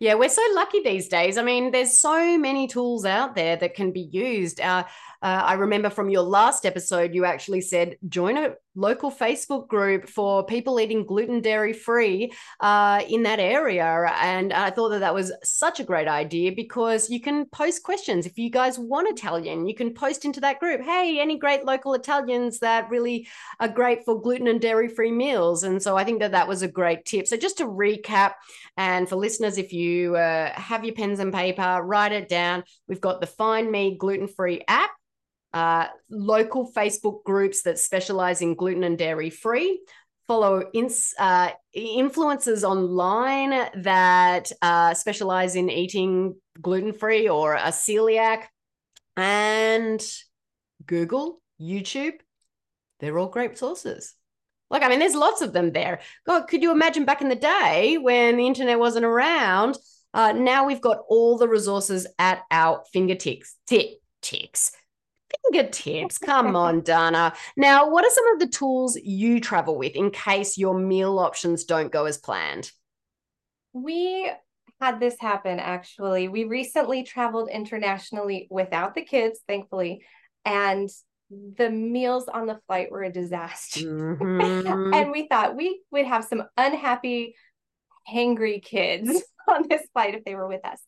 Yeah, 0.00 0.14
we're 0.14 0.28
so 0.28 0.42
lucky 0.54 0.82
these 0.82 1.08
days. 1.08 1.38
I 1.38 1.42
mean, 1.42 1.70
there's 1.70 2.00
so 2.00 2.36
many 2.36 2.66
tools 2.66 3.04
out 3.04 3.34
there 3.34 3.56
that 3.56 3.74
can 3.74 3.92
be 3.92 4.08
used. 4.12 4.60
Uh, 4.60 4.84
uh, 5.22 5.42
I 5.44 5.54
remember 5.54 5.88
from 5.88 6.10
your 6.10 6.22
last 6.22 6.66
episode, 6.66 7.14
you 7.14 7.24
actually 7.24 7.60
said 7.60 7.96
join 8.08 8.36
a 8.36 8.54
local 8.74 9.10
Facebook 9.10 9.68
group 9.68 10.08
for 10.08 10.44
people 10.44 10.80
eating 10.80 11.06
gluten 11.06 11.40
dairy 11.40 11.72
free 11.72 12.32
uh, 12.60 13.02
in 13.08 13.22
that 13.24 13.40
area. 13.40 14.12
And 14.20 14.52
I 14.52 14.70
thought 14.70 14.90
that 14.90 15.00
that 15.00 15.14
was 15.14 15.32
such 15.42 15.80
a 15.80 15.84
great 15.84 16.08
idea 16.08 16.52
because 16.52 17.10
you 17.10 17.20
can 17.20 17.46
post 17.46 17.82
questions. 17.82 18.26
If 18.26 18.38
you 18.38 18.50
guys 18.50 18.78
want 18.78 19.08
Italian, 19.08 19.66
you 19.66 19.74
can 19.74 19.94
post 19.94 20.24
into 20.24 20.40
that 20.40 20.60
group. 20.60 20.80
Hey, 20.80 21.18
any 21.20 21.38
great 21.38 21.64
local 21.64 21.94
Italians 21.94 22.58
that 22.60 22.90
really 22.90 23.28
are 23.60 23.68
great 23.68 24.04
for 24.04 24.20
gluten 24.20 24.48
and 24.48 24.60
dairy 24.60 24.88
free 24.88 25.12
meals? 25.12 25.62
And 25.62 25.82
so 25.82 25.96
I 25.96 26.04
think 26.04 26.20
that 26.20 26.32
that 26.32 26.48
was 26.48 26.62
a 26.62 26.68
great 26.68 27.04
tip. 27.04 27.26
So 27.26 27.36
just 27.36 27.58
to 27.58 27.66
recap, 27.66 28.32
and 28.76 29.08
for 29.08 29.16
listeners, 29.16 29.58
if 29.58 29.72
you 29.72 30.16
uh, 30.16 30.52
have 30.52 30.84
your 30.84 30.94
pens 30.94 31.20
and 31.20 31.32
paper, 31.32 31.80
write 31.82 32.12
it 32.12 32.28
down. 32.28 32.64
We've 32.88 33.00
got 33.00 33.20
the 33.20 33.26
Find 33.26 33.70
Me 33.70 33.96
gluten 33.96 34.28
free 34.28 34.62
app 34.66 34.90
uh, 35.54 35.86
local 36.10 36.70
Facebook 36.72 37.22
groups 37.22 37.62
that 37.62 37.78
specialize 37.78 38.42
in 38.42 38.56
gluten 38.56 38.82
and 38.82 38.98
dairy 38.98 39.30
free. 39.30 39.80
Follow 40.26 40.64
ins, 40.72 41.14
uh, 41.18 41.50
influencers 41.76 42.64
online 42.64 43.50
that 43.82 44.50
uh, 44.62 44.94
specialize 44.94 45.54
in 45.54 45.70
eating 45.70 46.34
gluten 46.60 46.92
free 46.92 47.28
or 47.28 47.54
a 47.54 47.68
celiac, 47.68 48.44
and 49.16 50.04
Google, 50.86 51.40
YouTube. 51.60 52.14
They're 52.98 53.18
all 53.18 53.28
great 53.28 53.56
sources. 53.56 54.14
Like, 54.70 54.82
I 54.82 54.88
mean, 54.88 54.98
there's 54.98 55.14
lots 55.14 55.40
of 55.40 55.52
them 55.52 55.72
there. 55.72 56.00
God, 56.26 56.48
could 56.48 56.62
you 56.62 56.72
imagine 56.72 57.04
back 57.04 57.20
in 57.20 57.28
the 57.28 57.36
day 57.36 57.98
when 57.98 58.36
the 58.36 58.46
internet 58.46 58.78
wasn't 58.78 59.04
around? 59.04 59.76
Uh, 60.12 60.32
now 60.32 60.64
we've 60.64 60.80
got 60.80 61.02
all 61.08 61.38
the 61.38 61.48
resources 61.48 62.06
at 62.18 62.42
our 62.50 62.82
fingertips. 62.92 63.54
Tick, 63.66 63.98
ticks 64.22 64.72
fingertips. 65.50 66.18
Come 66.18 66.56
on, 66.56 66.80
Dana. 66.80 67.32
Now, 67.56 67.90
what 67.90 68.04
are 68.04 68.10
some 68.10 68.32
of 68.34 68.40
the 68.40 68.48
tools 68.48 68.96
you 68.96 69.40
travel 69.40 69.78
with 69.78 69.96
in 69.96 70.10
case 70.10 70.58
your 70.58 70.78
meal 70.78 71.18
options 71.18 71.64
don't 71.64 71.92
go 71.92 72.06
as 72.06 72.18
planned? 72.18 72.70
We 73.72 74.30
had 74.80 75.00
this 75.00 75.16
happen 75.20 75.58
actually. 75.58 76.28
We 76.28 76.44
recently 76.44 77.04
traveled 77.04 77.48
internationally 77.48 78.48
without 78.50 78.94
the 78.94 79.02
kids, 79.02 79.40
thankfully, 79.48 80.04
and 80.44 80.88
the 81.30 81.70
meals 81.70 82.28
on 82.28 82.46
the 82.46 82.60
flight 82.66 82.90
were 82.90 83.02
a 83.02 83.12
disaster. 83.12 83.80
Mm-hmm. 84.24 84.94
and 84.94 85.10
we 85.10 85.26
thought 85.26 85.56
we 85.56 85.80
would 85.90 86.06
have 86.06 86.24
some 86.24 86.44
unhappy, 86.56 87.34
hangry 88.08 88.62
kids 88.62 89.22
on 89.48 89.66
this 89.68 89.82
flight 89.92 90.14
if 90.14 90.24
they 90.24 90.34
were 90.34 90.48
with 90.48 90.64
us. 90.64 90.80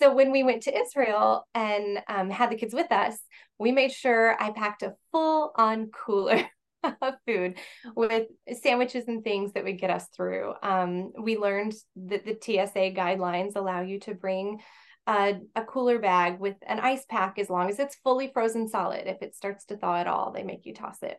So 0.00 0.14
when 0.14 0.32
we 0.32 0.42
went 0.42 0.62
to 0.62 0.76
Israel 0.76 1.46
and 1.54 2.00
um, 2.08 2.30
had 2.30 2.50
the 2.50 2.56
kids 2.56 2.72
with 2.72 2.90
us, 2.90 3.18
we 3.58 3.70
made 3.70 3.92
sure 3.92 4.34
I 4.42 4.50
packed 4.50 4.82
a 4.82 4.94
full 5.12 5.52
on 5.56 5.90
cooler 5.92 6.48
of 6.82 7.14
food 7.26 7.58
with 7.94 8.28
sandwiches 8.62 9.04
and 9.08 9.22
things 9.22 9.52
that 9.52 9.64
would 9.64 9.78
get 9.78 9.90
us 9.90 10.06
through. 10.16 10.54
Um, 10.62 11.12
we 11.20 11.36
learned 11.36 11.74
that 11.96 12.24
the 12.24 12.38
TSA 12.40 12.92
guidelines 12.92 13.56
allow 13.56 13.82
you 13.82 14.00
to 14.00 14.14
bring 14.14 14.60
a, 15.06 15.40
a, 15.54 15.64
cooler 15.64 15.98
bag 15.98 16.40
with 16.40 16.56
an 16.66 16.78
ice 16.80 17.04
pack 17.08 17.38
as 17.38 17.50
long 17.50 17.68
as 17.68 17.78
it's 17.78 17.96
fully 17.96 18.30
frozen 18.32 18.68
solid. 18.68 19.06
If 19.06 19.20
it 19.20 19.34
starts 19.34 19.66
to 19.66 19.76
thaw 19.76 19.96
at 19.96 20.06
all, 20.06 20.32
they 20.32 20.44
make 20.44 20.64
you 20.64 20.72
toss 20.72 21.02
it. 21.02 21.18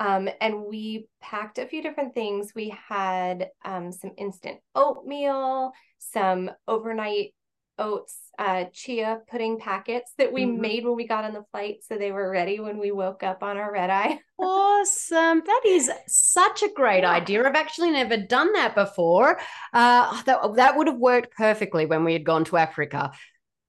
Um, 0.00 0.28
and 0.40 0.62
we 0.62 1.08
packed 1.20 1.58
a 1.58 1.66
few 1.66 1.82
different 1.82 2.14
things. 2.14 2.52
We 2.54 2.74
had 2.88 3.48
um, 3.64 3.92
some 3.92 4.12
instant 4.16 4.60
oatmeal, 4.74 5.72
some 5.98 6.50
overnight 6.68 7.32
oats 7.78 8.28
uh, 8.38 8.66
chia 8.72 9.20
pudding 9.28 9.58
packets 9.58 10.12
that 10.16 10.32
we 10.32 10.44
mm-hmm. 10.44 10.60
made 10.60 10.84
when 10.84 10.94
we 10.94 11.06
got 11.06 11.24
on 11.24 11.32
the 11.32 11.44
flight 11.50 11.78
so 11.82 11.98
they 11.98 12.12
were 12.12 12.30
ready 12.30 12.60
when 12.60 12.78
we 12.78 12.92
woke 12.92 13.22
up 13.24 13.42
on 13.42 13.56
our 13.56 13.72
red 13.72 13.90
eye. 13.90 14.20
Awesome. 14.40 15.42
That 15.44 15.62
is 15.66 15.90
such 16.06 16.62
a 16.62 16.68
great 16.72 17.02
yeah. 17.02 17.10
idea. 17.10 17.42
I've 17.42 17.56
actually 17.56 17.90
never 17.90 18.16
done 18.16 18.52
that 18.52 18.76
before. 18.76 19.40
Uh, 19.72 20.22
that, 20.22 20.54
that 20.54 20.76
would 20.76 20.86
have 20.86 20.98
worked 20.98 21.34
perfectly 21.34 21.86
when 21.86 22.04
we 22.04 22.12
had 22.12 22.22
gone 22.22 22.44
to 22.44 22.56
africa. 22.56 23.10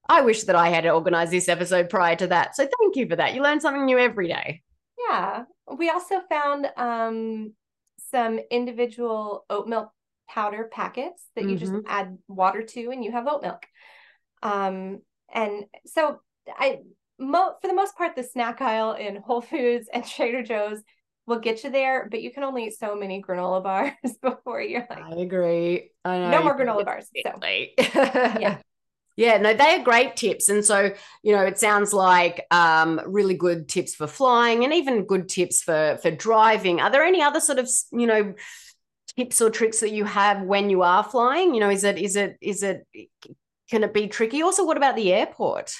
I 0.07 0.21
wish 0.21 0.43
that 0.43 0.55
i 0.55 0.69
had 0.69 0.85
organized 0.85 1.31
this 1.31 1.49
episode 1.49 1.89
prior 1.89 2.15
to 2.17 2.27
that. 2.27 2.55
So 2.55 2.67
thank 2.79 2.95
you 2.95 3.09
for 3.09 3.15
that. 3.15 3.33
You 3.33 3.41
learn 3.41 3.59
something 3.59 3.83
new 3.83 3.97
every 3.97 4.27
day. 4.27 4.61
Yeah. 5.09 5.45
We 5.75 5.89
also 5.89 6.21
found 6.29 6.67
um, 6.77 7.53
some 8.11 8.39
individual 8.51 9.45
oat 9.49 9.67
milk 9.67 9.91
powder 10.29 10.69
packets 10.71 11.25
that 11.35 11.41
mm-hmm. 11.41 11.49
you 11.49 11.57
just 11.57 11.71
mm-hmm. 11.71 11.87
add 11.87 12.19
water 12.27 12.61
to 12.61 12.91
and 12.91 13.03
you 13.03 13.11
have 13.11 13.27
oat 13.27 13.41
milk 13.41 13.65
um, 14.41 15.01
and 15.33 15.65
so 15.85 16.19
I, 16.47 16.79
mo- 17.19 17.55
for 17.61 17.67
the 17.67 17.73
most 17.73 17.95
part, 17.95 18.15
the 18.15 18.23
snack 18.23 18.61
aisle 18.61 18.93
in 18.93 19.17
Whole 19.17 19.41
Foods 19.41 19.89
and 19.93 20.05
Trader 20.05 20.43
Joe's 20.43 20.81
will 21.27 21.39
get 21.39 21.63
you 21.63 21.69
there, 21.69 22.07
but 22.09 22.21
you 22.21 22.31
can 22.31 22.43
only 22.43 22.65
eat 22.65 22.77
so 22.77 22.95
many 22.95 23.21
granola 23.21 23.63
bars 23.63 23.93
before 24.21 24.61
you're 24.61 24.87
like, 24.89 25.03
I 25.03 25.15
agree. 25.15 25.91
I 26.03 26.17
know. 26.17 26.29
No 26.31 26.43
more 26.43 26.57
granola 26.57 26.85
bars. 26.85 27.07
So 27.23 27.33
yeah. 27.77 28.57
Yeah, 29.15 29.37
no, 29.37 29.53
they 29.53 29.75
are 29.75 29.83
great 29.83 30.15
tips. 30.15 30.47
And 30.47 30.63
so, 30.63 30.93
you 31.23 31.35
know, 31.35 31.43
it 31.43 31.59
sounds 31.59 31.91
like 31.91 32.45
um, 32.51 33.01
really 33.05 33.33
good 33.33 33.67
tips 33.67 33.93
for 33.93 34.07
flying 34.07 34.63
and 34.63 34.73
even 34.73 35.03
good 35.03 35.27
tips 35.27 35.61
for 35.61 35.99
for 36.01 36.09
driving. 36.09 36.79
Are 36.79 36.89
there 36.89 37.03
any 37.03 37.21
other 37.21 37.41
sort 37.41 37.59
of, 37.59 37.69
you 37.91 38.07
know, 38.07 38.33
tips 39.17 39.41
or 39.41 39.49
tricks 39.49 39.81
that 39.81 39.91
you 39.91 40.05
have 40.05 40.43
when 40.43 40.69
you 40.69 40.83
are 40.83 41.03
flying? 41.03 41.53
You 41.53 41.59
know, 41.59 41.69
is 41.69 41.83
it 41.83 41.97
is 41.97 42.15
it 42.15 42.37
is 42.39 42.63
it 42.63 42.87
can 43.69 43.83
it 43.83 43.93
be 43.93 44.07
tricky? 44.07 44.41
Also, 44.41 44.65
what 44.65 44.77
about 44.77 44.95
the 44.95 45.13
airport? 45.13 45.73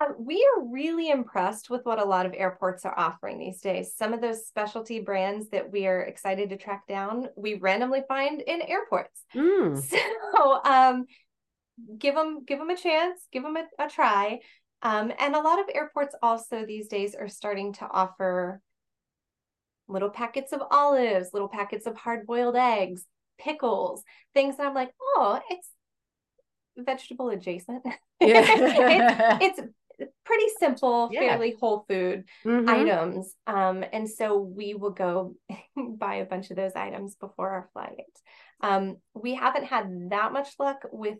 Um, 0.00 0.14
we 0.18 0.46
are 0.56 0.64
really 0.64 1.10
impressed 1.10 1.70
with 1.70 1.84
what 1.84 1.98
a 1.98 2.04
lot 2.04 2.24
of 2.24 2.34
airports 2.36 2.84
are 2.84 2.96
offering 2.96 3.38
these 3.38 3.60
days. 3.60 3.94
Some 3.96 4.12
of 4.12 4.20
those 4.20 4.46
specialty 4.46 5.00
brands 5.00 5.48
that 5.50 5.72
we 5.72 5.86
are 5.88 6.02
excited 6.02 6.50
to 6.50 6.56
track 6.56 6.86
down, 6.86 7.28
we 7.36 7.54
randomly 7.54 8.02
find 8.06 8.40
in 8.40 8.62
airports. 8.62 9.24
Mm. 9.34 9.84
So 10.36 10.60
um, 10.62 11.06
give 11.98 12.14
them 12.14 12.44
give 12.44 12.58
them 12.60 12.70
a 12.70 12.76
chance, 12.76 13.18
give 13.32 13.42
them 13.42 13.56
a, 13.56 13.64
a 13.82 13.88
try. 13.88 14.40
Um, 14.82 15.12
and 15.18 15.34
a 15.34 15.40
lot 15.40 15.58
of 15.58 15.66
airports 15.74 16.14
also 16.22 16.64
these 16.64 16.86
days 16.86 17.16
are 17.16 17.28
starting 17.28 17.72
to 17.74 17.88
offer 17.90 18.60
little 19.88 20.10
packets 20.10 20.52
of 20.52 20.62
olives, 20.70 21.30
little 21.32 21.48
packets 21.48 21.86
of 21.86 21.96
hard 21.96 22.26
boiled 22.26 22.54
eggs, 22.54 23.04
pickles, 23.38 24.04
things 24.34 24.58
that 24.58 24.66
I'm 24.66 24.74
like, 24.74 24.92
oh, 25.00 25.40
it's 25.50 25.68
vegetable 26.78 27.30
adjacent. 27.30 27.84
Yeah. 28.20 29.38
it's, 29.40 29.60
it's 29.98 30.12
pretty 30.24 30.46
simple, 30.58 31.08
yeah. 31.12 31.20
fairly 31.20 31.54
whole 31.60 31.84
food 31.88 32.24
mm-hmm. 32.44 32.68
items. 32.68 33.32
Um, 33.46 33.84
and 33.92 34.08
so 34.08 34.38
we 34.38 34.74
will 34.74 34.90
go 34.90 35.36
buy 35.76 36.16
a 36.16 36.24
bunch 36.24 36.50
of 36.50 36.56
those 36.56 36.72
items 36.74 37.14
before 37.14 37.50
our 37.50 37.68
flight. 37.72 38.04
Um, 38.60 38.96
we 39.14 39.34
haven't 39.34 39.66
had 39.66 40.10
that 40.10 40.32
much 40.32 40.48
luck 40.58 40.84
with 40.90 41.18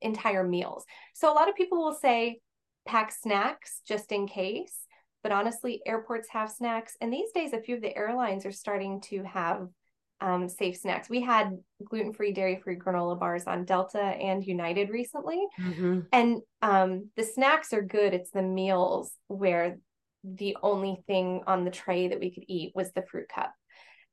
entire 0.00 0.44
meals. 0.44 0.84
So 1.14 1.30
a 1.30 1.34
lot 1.34 1.50
of 1.50 1.56
people 1.56 1.78
will 1.78 1.94
say 1.94 2.40
pack 2.86 3.12
snacks 3.12 3.82
just 3.86 4.12
in 4.12 4.26
case. 4.26 4.78
But 5.22 5.32
honestly, 5.32 5.82
airports 5.86 6.28
have 6.30 6.50
snacks. 6.50 6.96
And 7.00 7.12
these 7.12 7.30
days, 7.32 7.52
a 7.52 7.60
few 7.60 7.76
of 7.76 7.82
the 7.82 7.94
airlines 7.94 8.46
are 8.46 8.52
starting 8.52 9.02
to 9.02 9.22
have 9.24 9.68
um, 10.20 10.48
safe 10.48 10.76
snacks. 10.76 11.08
We 11.08 11.20
had 11.20 11.58
gluten 11.84 12.12
free, 12.12 12.32
dairy 12.32 12.60
free 12.62 12.76
granola 12.76 13.18
bars 13.18 13.44
on 13.46 13.64
Delta 13.64 14.00
and 14.00 14.44
United 14.44 14.90
recently. 14.90 15.40
Mm-hmm. 15.58 16.00
And 16.12 16.40
um, 16.62 17.10
the 17.16 17.24
snacks 17.24 17.72
are 17.72 17.82
good. 17.82 18.14
It's 18.14 18.30
the 18.30 18.42
meals 18.42 19.12
where 19.28 19.78
the 20.24 20.56
only 20.62 21.02
thing 21.06 21.42
on 21.46 21.64
the 21.64 21.70
tray 21.70 22.08
that 22.08 22.20
we 22.20 22.30
could 22.30 22.44
eat 22.46 22.72
was 22.74 22.92
the 22.92 23.02
fruit 23.02 23.28
cup. 23.28 23.52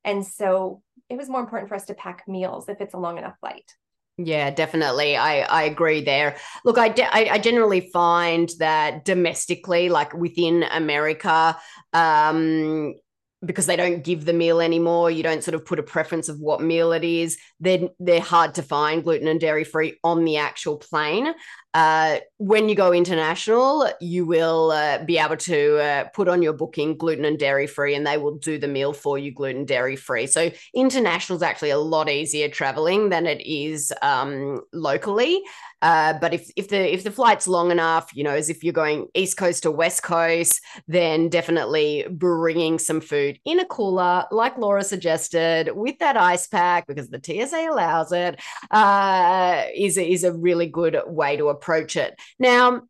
And 0.04 0.26
so 0.26 0.82
it 1.10 1.17
was 1.17 1.30
more 1.30 1.41
important 1.41 1.70
for 1.70 1.76
us 1.76 1.86
to 1.86 1.93
pack 1.93 2.24
meals 2.28 2.70
if 2.70 2.80
it's 2.80 2.93
a 2.93 3.00
long 3.00 3.17
enough 3.17 3.36
flight. 3.39 3.70
Yeah, 4.17 4.50
definitely. 4.50 5.15
I, 5.15 5.41
I 5.41 5.63
agree 5.63 6.04
there. 6.04 6.38
Look, 6.65 6.80
I, 6.80 6.89
de- 6.89 7.04
I, 7.04 7.34
I 7.34 7.38
generally 7.38 7.89
find 7.93 8.50
that 8.58 9.06
domestically, 9.06 9.89
like 9.89 10.13
within 10.13 10.63
America, 10.63 11.56
um, 11.93 12.96
because 13.45 13.67
they 13.67 13.76
don't 13.76 14.04
give 14.04 14.26
the 14.26 14.34
meal 14.34 14.60
anymore, 14.60 15.12
you 15.12 15.23
don't 15.23 15.43
sort 15.43 15.56
of 15.56 15.65
put 15.65 15.80
a 15.80 15.84
preference 15.84 16.28
of 16.28 16.39
what 16.39 16.62
meal 16.62 16.91
it 16.91 17.04
is. 17.04 17.38
They're 17.60 17.89
they're 18.00 18.19
hard 18.19 18.56
to 18.56 18.63
find 18.63 19.04
gluten 19.04 19.28
and 19.28 19.39
dairy 19.39 19.63
free 19.63 20.00
on 20.04 20.26
the 20.26 20.38
actual 20.38 20.78
plane. 20.78 21.34
Uh, 21.73 22.17
when 22.38 22.69
you 22.69 22.75
go 22.75 22.93
international, 22.93 23.88
you 23.99 24.25
will 24.25 24.71
uh, 24.71 25.03
be 25.03 25.17
able 25.17 25.38
to 25.38 25.77
uh, 25.77 26.03
put 26.13 26.27
on 26.27 26.41
your 26.41 26.53
booking 26.53 26.97
gluten 26.97 27.25
and 27.25 27.38
dairy 27.38 27.67
free, 27.67 27.93
and 27.93 28.06
they 28.06 28.17
will 28.17 28.36
do 28.38 28.58
the 28.58 28.67
meal 28.67 28.93
for 28.93 29.17
you 29.19 29.32
gluten 29.32 29.65
dairy 29.65 29.95
free. 29.95 30.25
So 30.27 30.49
international 30.73 31.38
is 31.38 31.43
actually 31.43 31.71
a 31.71 31.77
lot 31.77 32.10
easier 32.10 32.49
traveling 32.49 33.10
than 33.10 33.27
it 33.27 33.41
is 33.45 33.93
um, 34.01 34.62
locally. 34.73 35.41
Uh, 35.82 36.13
but 36.19 36.34
if 36.34 36.49
if 36.56 36.69
the 36.69 36.93
if 36.93 37.03
the 37.03 37.12
flight's 37.12 37.47
long 37.47 37.69
enough, 37.69 38.10
you 38.15 38.23
know, 38.23 38.32
as 38.32 38.49
if 38.49 38.63
you're 38.63 38.73
going 38.73 39.08
east 39.13 39.38
coast 39.38 39.63
to 39.63 39.69
west 39.69 40.01
coast, 40.01 40.60
then 40.88 41.30
definitely 41.30 42.06
bringing 42.10 42.80
some 42.80 42.99
food 42.99 43.39
in 43.45 43.60
a 43.60 43.65
cooler, 43.65 44.25
like 44.32 44.58
Laura 44.58 44.84
suggested, 44.84 45.69
with 45.75 45.99
that 45.99 46.17
ice 46.17 46.47
pack 46.47 46.88
because 46.88 47.10
the 47.10 47.21
TSA 47.23 47.67
allows 47.69 48.12
it, 48.12 48.39
uh, 48.71 49.65
is 49.75 49.97
is 49.97 50.23
a 50.23 50.34
really 50.34 50.65
good 50.65 50.99
way 51.06 51.38
to 51.38 51.49
approach 51.58 51.96
it. 51.96 52.15
Now, 52.39 52.84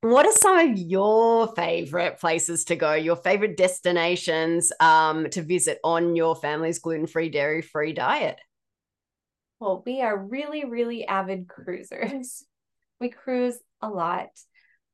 what 0.00 0.26
are 0.26 0.32
some 0.32 0.58
of 0.58 0.78
your 0.78 1.54
favorite 1.54 2.20
places 2.20 2.64
to 2.66 2.76
go 2.76 2.94
your 2.94 3.16
favorite 3.16 3.56
destinations 3.56 4.72
um, 4.80 5.28
to 5.30 5.42
visit 5.42 5.78
on 5.82 6.14
your 6.14 6.36
family's 6.36 6.78
gluten-free 6.78 7.30
dairy-free 7.30 7.92
diet 7.92 8.38
well, 9.58 9.82
we 9.86 10.02
are 10.02 10.16
really, 10.16 10.64
really 10.64 11.06
avid 11.06 11.48
cruisers. 11.48 12.44
We 12.98 13.10
cruise 13.10 13.58
a 13.82 13.90
lot. 13.90 14.30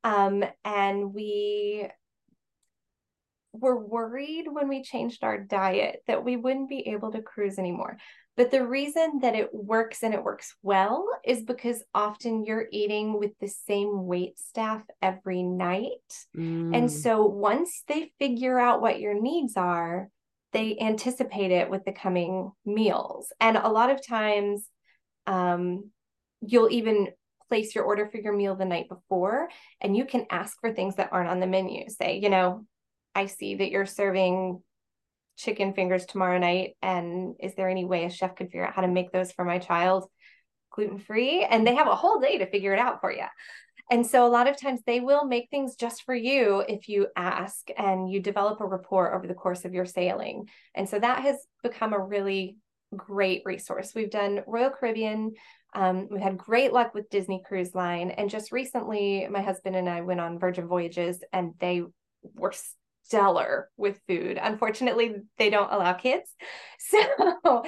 Um, 0.03 0.42
and 0.64 1.14
we 1.14 1.87
were 3.53 3.79
worried 3.79 4.46
when 4.51 4.68
we 4.68 4.83
changed 4.83 5.22
our 5.22 5.38
diet 5.38 6.03
that 6.09 6.25
we 6.25 6.37
wouldn't 6.37 6.68
be 6.68 6.88
able 6.88 7.12
to 7.12 7.22
cruise 7.22 7.61
anymore. 7.61 7.98
But 8.37 8.51
the 8.51 8.66
reason 8.66 9.21
that 9.21 9.35
it 9.35 9.51
works 9.53 10.03
and 10.03 10.14
it 10.14 10.25
works 10.25 10.55
well 10.62 11.07
is 11.25 11.42
because 11.42 11.83
often 11.95 12.47
you're 12.47 12.66
eating 12.73 13.18
with 13.18 13.33
the 13.40 13.49
same 13.49 14.07
wait 14.07 14.38
staff 14.38 14.83
every 15.03 15.42
night. 15.42 16.01
Mm. 16.37 16.75
And 16.77 16.90
so 16.90 17.27
once 17.27 17.83
they 17.87 18.12
figure 18.18 18.59
out 18.59 18.81
what 18.81 19.01
your 19.01 19.21
needs 19.21 19.57
are, 19.57 20.09
they 20.53 20.79
anticipate 20.81 21.51
it 21.51 21.68
with 21.71 21.85
the 21.85 21.92
coming 21.92 22.51
meals. 22.64 23.33
And 23.40 23.57
a 23.57 23.68
lot 23.68 23.90
of 23.90 24.07
times, 24.07 24.66
um, 25.27 25.90
you'll 26.40 26.71
even 26.71 27.09
place 27.49 27.75
your 27.75 27.85
order 27.85 28.09
for 28.11 28.18
your 28.18 28.33
meal 28.33 28.57
the 28.57 28.64
night 28.64 28.88
before, 28.88 29.49
and 29.81 29.95
you 29.97 30.07
can 30.07 30.27
ask 30.31 30.59
for 30.61 30.73
things 30.73 30.97
that 30.97 31.11
aren't 31.12 31.29
on 31.29 31.38
the 31.38 31.47
menu. 31.47 31.88
Say, 31.88 32.18
you 32.23 32.31
know, 32.31 32.66
I 33.14 33.27
see 33.27 33.57
that 33.57 33.71
you're 33.71 33.87
serving 33.87 34.62
chicken 35.42 35.74
fingers 35.74 36.07
tomorrow 36.07 36.38
night, 36.38 36.76
and 36.83 37.35
is 37.40 37.55
there 37.55 37.68
any 37.68 37.85
way 37.85 38.05
a 38.05 38.11
chef 38.11 38.37
could 38.37 38.46
figure 38.46 38.66
out 38.66 38.74
how 38.74 38.83
to 38.83 38.88
make 38.88 39.12
those 39.12 39.33
for 39.33 39.44
my 39.44 39.59
child 39.59 40.09
gluten 40.70 40.98
free? 40.98 41.44
And 41.44 41.66
they 41.66 41.74
have 41.74 41.88
a 41.88 41.96
whole 41.96 42.20
day 42.20 42.38
to 42.38 42.50
figure 42.50 42.72
it 42.72 42.78
out 42.78 43.00
for 43.00 43.12
you. 43.12 43.26
And 43.90 44.07
so 44.07 44.26
a 44.26 44.31
lot 44.31 44.48
of 44.48 44.59
times 44.59 44.81
they 44.87 45.00
will 45.00 45.24
make 45.24 45.48
things 45.50 45.76
just 45.76 46.05
for 46.05 46.14
you 46.14 46.64
if 46.66 46.88
you 46.88 47.09
ask 47.16 47.68
and 47.76 48.11
you 48.11 48.20
develop 48.20 48.61
a 48.61 48.66
rapport 48.66 49.14
over 49.14 49.26
the 49.26 49.35
course 49.35 49.64
of 49.64 49.74
your 49.74 49.85
sailing. 49.85 50.48
And 50.74 50.88
so 50.88 50.98
that 50.98 51.20
has 51.22 51.37
become 51.62 51.92
a 51.92 51.98
really 51.98 52.57
great 52.96 53.42
resource. 53.44 53.92
We've 53.94 54.11
done 54.11 54.44
Royal 54.46 54.70
Caribbean. 54.70 55.33
Um, 55.74 56.09
we've 56.11 56.20
had 56.20 56.38
great 56.38 56.72
luck 56.72 56.94
with 56.94 57.11
Disney 57.11 57.42
Cruise 57.46 57.74
Line. 57.74 58.11
And 58.11 58.31
just 58.31 58.52
recently, 58.52 59.26
my 59.31 59.42
husband 59.42 59.76
and 59.76 59.88
I 59.88 60.02
went 60.02 60.20
on 60.20 60.38
Virgin 60.38 60.68
Voyages 60.68 61.22
and 61.33 61.55
they 61.59 61.83
were 62.35 62.55
stellar 63.04 63.68
with 63.76 64.00
food. 64.06 64.38
Unfortunately, 64.40 65.14
they 65.38 65.50
don't 65.50 65.72
allow 65.72 65.92
kids. 65.92 66.28
So 66.84 67.62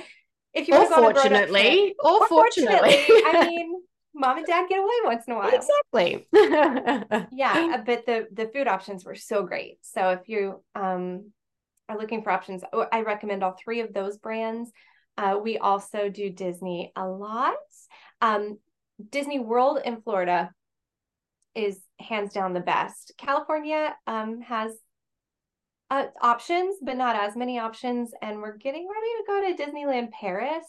if 0.53 0.69
you 0.69 0.75
or 0.75 0.87
fortunately, 0.87 1.95
or, 2.03 2.23
or 2.23 2.29
fortunately, 2.29 2.95
I 3.09 3.47
mean, 3.49 3.81
mom 4.15 4.39
and 4.39 4.47
dad 4.47 4.69
get 4.69 4.79
away 4.79 4.93
once 5.05 5.25
in 5.27 5.35
a 5.35 5.37
while. 5.37 5.53
Exactly. 5.55 6.27
yeah, 7.33 7.75
uh, 7.75 7.79
but 7.87 8.07
the 8.07 8.27
the 8.33 8.51
food 8.53 8.69
options 8.69 9.05
were 9.05 9.15
so 9.15 9.45
great. 9.45 9.79
So 9.83 10.11
if 10.11 10.29
you 10.29 10.63
um 10.75 11.33
are 11.89 11.99
looking 11.99 12.23
for 12.23 12.31
options, 12.31 12.63
oh, 12.73 12.87
I 12.93 13.03
recommend 13.03 13.43
all 13.43 13.57
three 13.63 13.81
of 13.81 13.93
those 13.93 14.19
brands. 14.19 14.71
Uh, 15.17 15.39
we 15.43 15.59
also 15.59 16.09
do 16.09 16.31
Disney 16.31 16.93
a 16.97 17.07
lot. 17.07 17.55
Um, 18.21 18.59
Disney 19.11 19.39
World 19.39 19.81
in 19.85 20.03
Florida 20.03 20.51
is 21.55 21.81
hands 22.01 22.33
down 22.33 22.53
the 22.53 22.61
best. 22.61 23.13
California 23.17 23.95
um, 24.07 24.41
has 24.41 24.73
uh, 25.95 26.07
options, 26.21 26.77
but 26.83 26.97
not 26.97 27.17
as 27.17 27.37
many 27.37 27.59
options. 27.59 28.11
And 28.21 28.41
we're 28.41 28.57
getting 28.57 28.89
ready 28.89 29.07
to 29.17 29.25
go 29.27 29.41
to 29.41 29.63
Disneyland 29.63 30.11
Paris 30.11 30.65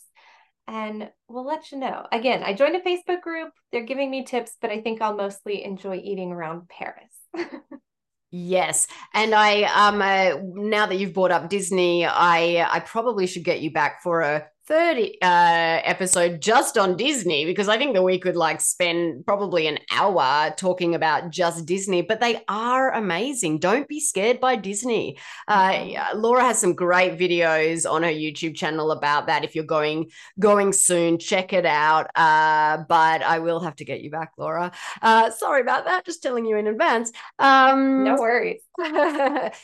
and 0.68 1.10
we'll 1.28 1.46
let 1.46 1.72
you 1.72 1.80
know. 1.80 2.06
Again, 2.12 2.44
I 2.44 2.54
joined 2.54 2.76
a 2.76 2.82
Facebook 2.82 3.22
group. 3.22 3.52
They're 3.72 3.84
giving 3.84 4.10
me 4.10 4.24
tips, 4.24 4.54
but 4.62 4.72
I 4.72 4.82
think 4.82 5.02
I'll 5.02 5.16
mostly 5.16 5.64
enjoy 5.64 5.98
eating 5.98 6.32
around 6.32 6.70
Paris. 6.70 7.12
yes, 8.32 8.88
and 9.14 9.34
I 9.36 9.64
um 9.64 10.02
uh, 10.02 10.40
now 10.42 10.88
that 10.88 10.96
you've 10.96 11.14
brought 11.14 11.32
up 11.32 11.50
Disney, 11.50 12.06
I 12.06 12.68
I 12.68 12.80
probably 12.80 13.28
should 13.28 13.44
get 13.44 13.62
you 13.62 13.72
back 13.72 14.02
for 14.02 14.22
a 14.22 14.48
third 14.68 14.98
uh, 15.22 15.82
episode 15.84 16.42
just 16.42 16.78
on 16.78 16.98
Disney 16.98 17.46
because 17.46 17.68
I 17.68 17.78
think 17.78 17.94
that 17.94 18.02
we 18.02 18.18
could 18.18 18.36
like 18.36 18.62
spend 18.62 19.26
probably 19.26 19.68
an 19.68 19.80
hour 19.92 20.54
talking 20.58 20.96
about 20.96 21.30
just 21.30 21.66
Disney, 21.66 22.02
but 22.02 22.20
they 22.20 22.44
are 22.48 22.92
amazing. 22.94 23.60
Don't 23.60 23.88
be 23.88 24.00
scared 24.00 24.40
by 24.40 24.56
Disney. 24.56 25.18
Uh, 25.48 25.88
Laura 26.16 26.42
has 26.42 26.60
some 26.60 26.74
great 26.74 27.18
videos 27.18 27.90
on 27.90 28.04
her 28.04 28.10
YouTube 28.10 28.56
channel 28.56 28.92
about 28.92 29.28
that. 29.28 29.44
If 29.44 29.56
you're 29.56 29.64
going 29.64 30.10
going 30.40 30.74
soon, 30.74 31.20
check 31.20 31.54
it 31.54 31.66
out. 31.66 32.08
Uh, 32.16 32.84
but 32.90 33.22
I 33.22 33.40
will 33.40 33.60
have 33.60 33.76
to 33.78 33.86
get 33.86 34.02
you 34.02 34.10
back, 34.10 34.32
Laura. 34.38 34.72
Uh, 35.02 35.30
sorry 35.30 35.62
about 35.62 35.86
that. 35.86 36.06
Just 36.06 36.24
telling 36.24 36.46
you 36.46 36.58
in 36.58 36.68
advance. 36.68 37.12
Um, 37.40 38.04
no 38.04 38.16
worries. 38.16 38.62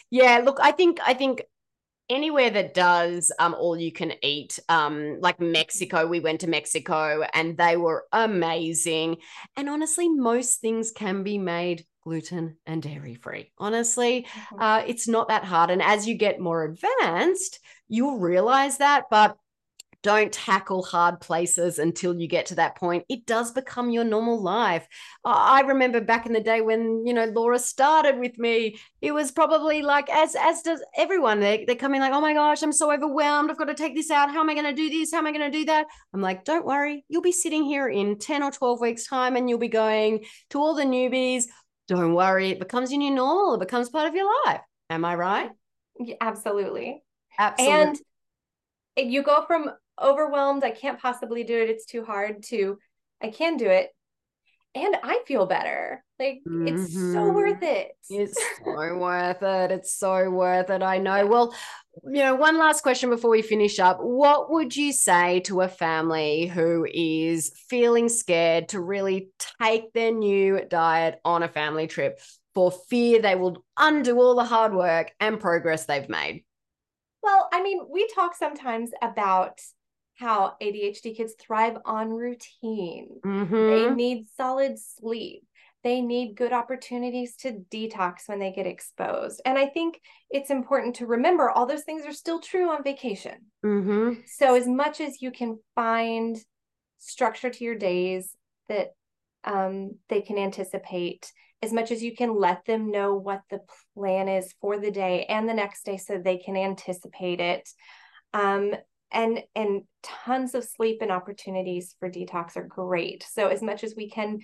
yeah, 0.09 0.41
look, 0.43 0.59
I 0.61 0.71
think 0.71 0.99
I 1.05 1.13
think 1.13 1.41
anywhere 2.11 2.49
that 2.49 2.73
does 2.73 3.31
um, 3.39 3.55
all 3.55 3.77
you 3.77 3.91
can 3.91 4.13
eat, 4.21 4.59
um, 4.69 5.19
like 5.21 5.39
Mexico, 5.39 6.05
we 6.05 6.19
went 6.19 6.41
to 6.41 6.47
Mexico 6.47 7.23
and 7.33 7.57
they 7.57 7.77
were 7.77 8.05
amazing. 8.11 9.17
And 9.55 9.69
honestly, 9.69 10.09
most 10.09 10.61
things 10.61 10.91
can 10.91 11.23
be 11.23 11.37
made 11.37 11.85
gluten 12.03 12.57
and 12.65 12.81
dairy 12.81 13.15
free. 13.15 13.51
Honestly, 13.57 14.23
mm-hmm. 14.23 14.61
uh, 14.61 14.83
it's 14.85 15.07
not 15.07 15.29
that 15.29 15.45
hard. 15.45 15.69
And 15.69 15.81
as 15.81 16.07
you 16.07 16.15
get 16.15 16.39
more 16.39 16.63
advanced, 16.63 17.59
you'll 17.87 18.19
realize 18.19 18.77
that. 18.79 19.05
But 19.09 19.37
don't 20.03 20.31
tackle 20.31 20.83
hard 20.83 21.21
places 21.21 21.77
until 21.77 22.19
you 22.19 22.27
get 22.27 22.47
to 22.47 22.55
that 22.55 22.75
point. 22.75 23.05
It 23.07 23.25
does 23.25 23.51
become 23.51 23.91
your 23.91 24.03
normal 24.03 24.41
life. 24.41 24.87
I 25.23 25.61
remember 25.61 26.01
back 26.01 26.25
in 26.25 26.33
the 26.33 26.41
day 26.41 26.61
when, 26.61 27.05
you 27.05 27.13
know, 27.13 27.25
Laura 27.25 27.59
started 27.59 28.19
with 28.19 28.37
me, 28.39 28.79
it 29.01 29.11
was 29.11 29.31
probably 29.31 29.81
like, 29.81 30.09
as 30.09 30.35
as 30.35 30.61
does 30.63 30.83
everyone, 30.97 31.39
they, 31.39 31.65
they're 31.65 31.75
coming 31.75 32.01
like, 32.01 32.13
oh 32.13 32.21
my 32.21 32.33
gosh, 32.33 32.63
I'm 32.63 32.71
so 32.71 32.91
overwhelmed. 32.91 33.51
I've 33.51 33.57
got 33.57 33.65
to 33.65 33.75
take 33.75 33.95
this 33.95 34.09
out. 34.09 34.31
How 34.31 34.41
am 34.41 34.49
I 34.49 34.53
going 34.53 34.65
to 34.65 34.73
do 34.73 34.89
this? 34.89 35.11
How 35.11 35.19
am 35.19 35.27
I 35.27 35.31
going 35.31 35.51
to 35.51 35.57
do 35.57 35.65
that? 35.65 35.85
I'm 36.13 36.21
like, 36.21 36.45
don't 36.45 36.65
worry. 36.65 37.05
You'll 37.07 37.21
be 37.21 37.31
sitting 37.31 37.63
here 37.63 37.87
in 37.87 38.17
10 38.17 38.41
or 38.43 38.51
12 38.51 38.81
weeks' 38.81 39.07
time 39.07 39.35
and 39.35 39.49
you'll 39.49 39.59
be 39.59 39.67
going 39.67 40.25
to 40.49 40.59
all 40.59 40.73
the 40.73 40.83
newbies. 40.83 41.45
Don't 41.87 42.13
worry. 42.15 42.49
It 42.49 42.59
becomes 42.59 42.91
your 42.91 42.99
new 42.99 43.11
normal. 43.11 43.55
It 43.55 43.59
becomes 43.59 43.89
part 43.89 44.07
of 44.07 44.15
your 44.15 44.29
life. 44.45 44.61
Am 44.89 45.05
I 45.05 45.15
right? 45.15 45.51
Absolutely. 46.19 47.03
Absolutely. 47.37 47.99
And 48.97 49.11
you 49.13 49.23
go 49.23 49.45
from 49.45 49.71
overwhelmed. 50.01 50.63
I 50.63 50.71
can't 50.71 50.99
possibly 50.99 51.43
do 51.43 51.57
it. 51.57 51.69
It's 51.69 51.85
too 51.85 52.03
hard 52.03 52.43
to, 52.43 52.77
I 53.21 53.29
can 53.29 53.57
do 53.57 53.67
it. 53.67 53.89
And 54.73 54.95
I 55.03 55.19
feel 55.27 55.45
better. 55.47 56.03
Like 56.17 56.41
mm-hmm. 56.47 56.67
it's 56.67 56.93
so 56.93 56.99
mm-hmm. 56.99 57.35
worth 57.35 57.61
it. 57.61 57.91
It's 58.09 58.37
so 58.63 58.97
worth 58.97 59.41
it. 59.41 59.71
It's 59.71 59.95
so 59.95 60.29
worth 60.29 60.69
it. 60.69 60.81
I 60.81 60.97
know. 60.97 61.25
Well, 61.25 61.53
you 62.05 62.23
know, 62.23 62.35
one 62.35 62.57
last 62.57 62.81
question 62.81 63.09
before 63.09 63.31
we 63.31 63.41
finish 63.41 63.79
up. 63.79 63.97
What 63.99 64.49
would 64.49 64.75
you 64.75 64.93
say 64.93 65.41
to 65.41 65.61
a 65.61 65.67
family 65.67 66.47
who 66.47 66.87
is 66.89 67.51
feeling 67.69 68.07
scared 68.07 68.69
to 68.69 68.79
really 68.79 69.29
take 69.59 69.91
their 69.91 70.11
new 70.11 70.61
diet 70.69 71.19
on 71.25 71.43
a 71.43 71.49
family 71.49 71.87
trip 71.87 72.21
for 72.53 72.71
fear 72.71 73.21
they 73.21 73.35
will 73.35 73.65
undo 73.77 74.19
all 74.19 74.35
the 74.35 74.43
hard 74.43 74.73
work 74.73 75.11
and 75.19 75.39
progress 75.39 75.85
they've 75.85 76.09
made? 76.09 76.45
Well, 77.21 77.49
I 77.51 77.61
mean, 77.61 77.85
we 77.89 78.07
talk 78.15 78.35
sometimes 78.35 78.91
about 79.01 79.59
how 80.21 80.53
ADHD 80.61 81.17
kids 81.17 81.33
thrive 81.39 81.77
on 81.83 82.11
routine. 82.11 83.09
Mm-hmm. 83.25 83.53
They 83.53 83.89
need 83.89 84.27
solid 84.37 84.77
sleep. 84.77 85.43
They 85.83 85.99
need 85.99 86.35
good 86.35 86.53
opportunities 86.53 87.35
to 87.37 87.63
detox 87.71 88.27
when 88.27 88.37
they 88.37 88.51
get 88.51 88.67
exposed. 88.67 89.41
And 89.45 89.57
I 89.57 89.65
think 89.65 89.99
it's 90.29 90.51
important 90.51 90.97
to 90.97 91.07
remember 91.07 91.49
all 91.49 91.65
those 91.65 91.83
things 91.83 92.05
are 92.05 92.13
still 92.13 92.39
true 92.39 92.69
on 92.69 92.83
vacation. 92.83 93.47
Mm-hmm. 93.65 94.21
So, 94.27 94.53
as 94.53 94.67
much 94.67 95.01
as 95.01 95.23
you 95.23 95.31
can 95.31 95.57
find 95.73 96.37
structure 96.99 97.49
to 97.49 97.63
your 97.63 97.75
days 97.75 98.35
that 98.69 98.89
um, 99.43 99.95
they 100.07 100.21
can 100.21 100.37
anticipate, 100.37 101.31
as 101.63 101.73
much 101.73 101.89
as 101.89 102.03
you 102.03 102.15
can 102.15 102.35
let 102.35 102.63
them 102.65 102.91
know 102.91 103.15
what 103.15 103.41
the 103.49 103.61
plan 103.95 104.27
is 104.27 104.53
for 104.61 104.77
the 104.77 104.91
day 104.91 105.25
and 105.25 105.49
the 105.49 105.53
next 105.55 105.83
day 105.83 105.97
so 105.97 106.19
they 106.19 106.37
can 106.37 106.55
anticipate 106.55 107.39
it. 107.39 107.67
Um, 108.35 108.73
and 109.11 109.41
and 109.55 109.83
tons 110.03 110.55
of 110.55 110.63
sleep 110.63 110.99
and 111.01 111.11
opportunities 111.11 111.95
for 111.99 112.09
detox 112.09 112.55
are 112.55 112.63
great. 112.63 113.25
So 113.29 113.47
as 113.47 113.61
much 113.61 113.83
as 113.83 113.95
we 113.95 114.09
can 114.09 114.39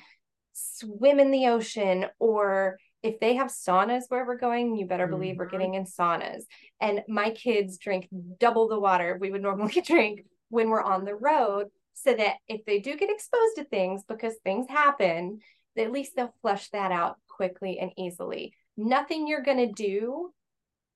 swim 0.53 1.19
in 1.19 1.31
the 1.31 1.47
ocean 1.47 2.05
or 2.19 2.77
if 3.03 3.19
they 3.19 3.35
have 3.35 3.47
saunas 3.47 4.03
where 4.09 4.25
we're 4.25 4.37
going, 4.37 4.75
you 4.75 4.85
better 4.85 5.07
believe 5.07 5.33
mm-hmm. 5.33 5.39
we're 5.39 5.49
getting 5.49 5.75
in 5.75 5.85
saunas. 5.85 6.43
And 6.81 7.03
my 7.07 7.29
kids 7.29 7.77
drink 7.77 8.07
double 8.39 8.67
the 8.67 8.79
water 8.79 9.17
we 9.19 9.31
would 9.31 9.41
normally 9.49 9.81
drink 9.81 10.25
when 10.49 10.69
we're 10.69 10.81
on 10.81 11.05
the 11.05 11.15
road 11.15 11.67
so 11.93 12.13
that 12.13 12.35
if 12.47 12.63
they 12.65 12.79
do 12.79 12.95
get 12.95 13.09
exposed 13.09 13.55
to 13.57 13.63
things 13.65 14.03
because 14.07 14.35
things 14.43 14.67
happen, 14.69 15.39
at 15.77 15.91
least 15.91 16.13
they'll 16.15 16.33
flush 16.41 16.69
that 16.69 16.91
out 16.91 17.17
quickly 17.27 17.79
and 17.79 17.91
easily. 17.97 18.53
Nothing 18.75 19.27
you're 19.27 19.43
going 19.43 19.57
to 19.67 19.71
do 19.71 20.31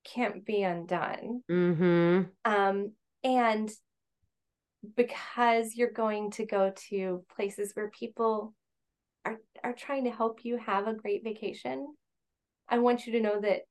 can't 0.04 0.46
be 0.46 0.64
undone. 0.64 1.44
Mm-hmm. 1.50 2.22
Um, 2.46 2.92
and 3.24 3.72
because 4.96 5.76
you're 5.76 5.92
going 5.92 6.32
to 6.32 6.46
go 6.46 6.74
to 6.90 7.24
places 7.36 7.72
where 7.74 7.90
people 7.90 8.54
are, 9.26 9.40
are 9.64 9.74
trying 9.74 10.06
to 10.06 10.12
help 10.12 10.44
you 10.44 10.58
have 10.58 10.88
a 10.88 10.94
great 10.94 11.24
vacation, 11.24 11.88
I 12.68 12.80
want 12.80 13.06
you 13.06 13.14
to 13.14 13.22
know 13.22 13.40
that 13.40 13.62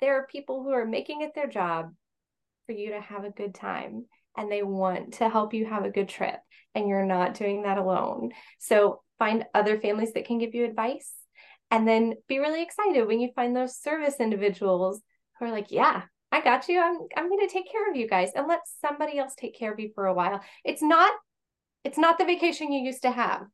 there 0.00 0.18
are 0.18 0.26
people 0.26 0.62
who 0.62 0.70
are 0.70 0.86
making 0.86 1.22
it 1.22 1.34
their 1.34 1.48
job 1.48 1.92
for 2.66 2.72
you 2.72 2.90
to 2.90 3.00
have 3.00 3.24
a 3.24 3.30
good 3.30 3.54
time 3.54 4.06
and 4.36 4.50
they 4.50 4.62
want 4.62 5.14
to 5.14 5.28
help 5.28 5.52
you 5.52 5.66
have 5.66 5.84
a 5.84 5.90
good 5.90 6.08
trip 6.08 6.38
and 6.74 6.88
you're 6.88 7.04
not 7.04 7.34
doing 7.34 7.62
that 7.62 7.78
alone. 7.78 8.30
So 8.58 9.02
find 9.18 9.44
other 9.54 9.78
families 9.78 10.12
that 10.12 10.26
can 10.26 10.38
give 10.38 10.54
you 10.54 10.64
advice 10.64 11.12
and 11.70 11.86
then 11.86 12.14
be 12.28 12.38
really 12.38 12.62
excited 12.62 13.06
when 13.06 13.20
you 13.20 13.30
find 13.34 13.54
those 13.54 13.76
service 13.76 14.16
individuals 14.20 15.00
who 15.38 15.46
are 15.46 15.50
like, 15.50 15.70
yeah, 15.70 16.02
I 16.32 16.40
got 16.40 16.68
you. 16.68 16.80
I'm 16.80 16.98
I'm 17.16 17.28
going 17.28 17.46
to 17.46 17.52
take 17.52 17.70
care 17.70 17.88
of 17.88 17.96
you 17.96 18.08
guys 18.08 18.30
and 18.34 18.48
let 18.48 18.60
somebody 18.80 19.18
else 19.18 19.34
take 19.36 19.56
care 19.56 19.72
of 19.72 19.78
you 19.78 19.90
for 19.94 20.06
a 20.06 20.14
while. 20.14 20.40
It's 20.64 20.82
not 20.82 21.12
it's 21.84 21.98
not 21.98 22.18
the 22.18 22.24
vacation 22.24 22.72
you 22.72 22.84
used 22.84 23.02
to 23.02 23.10
have 23.10 23.46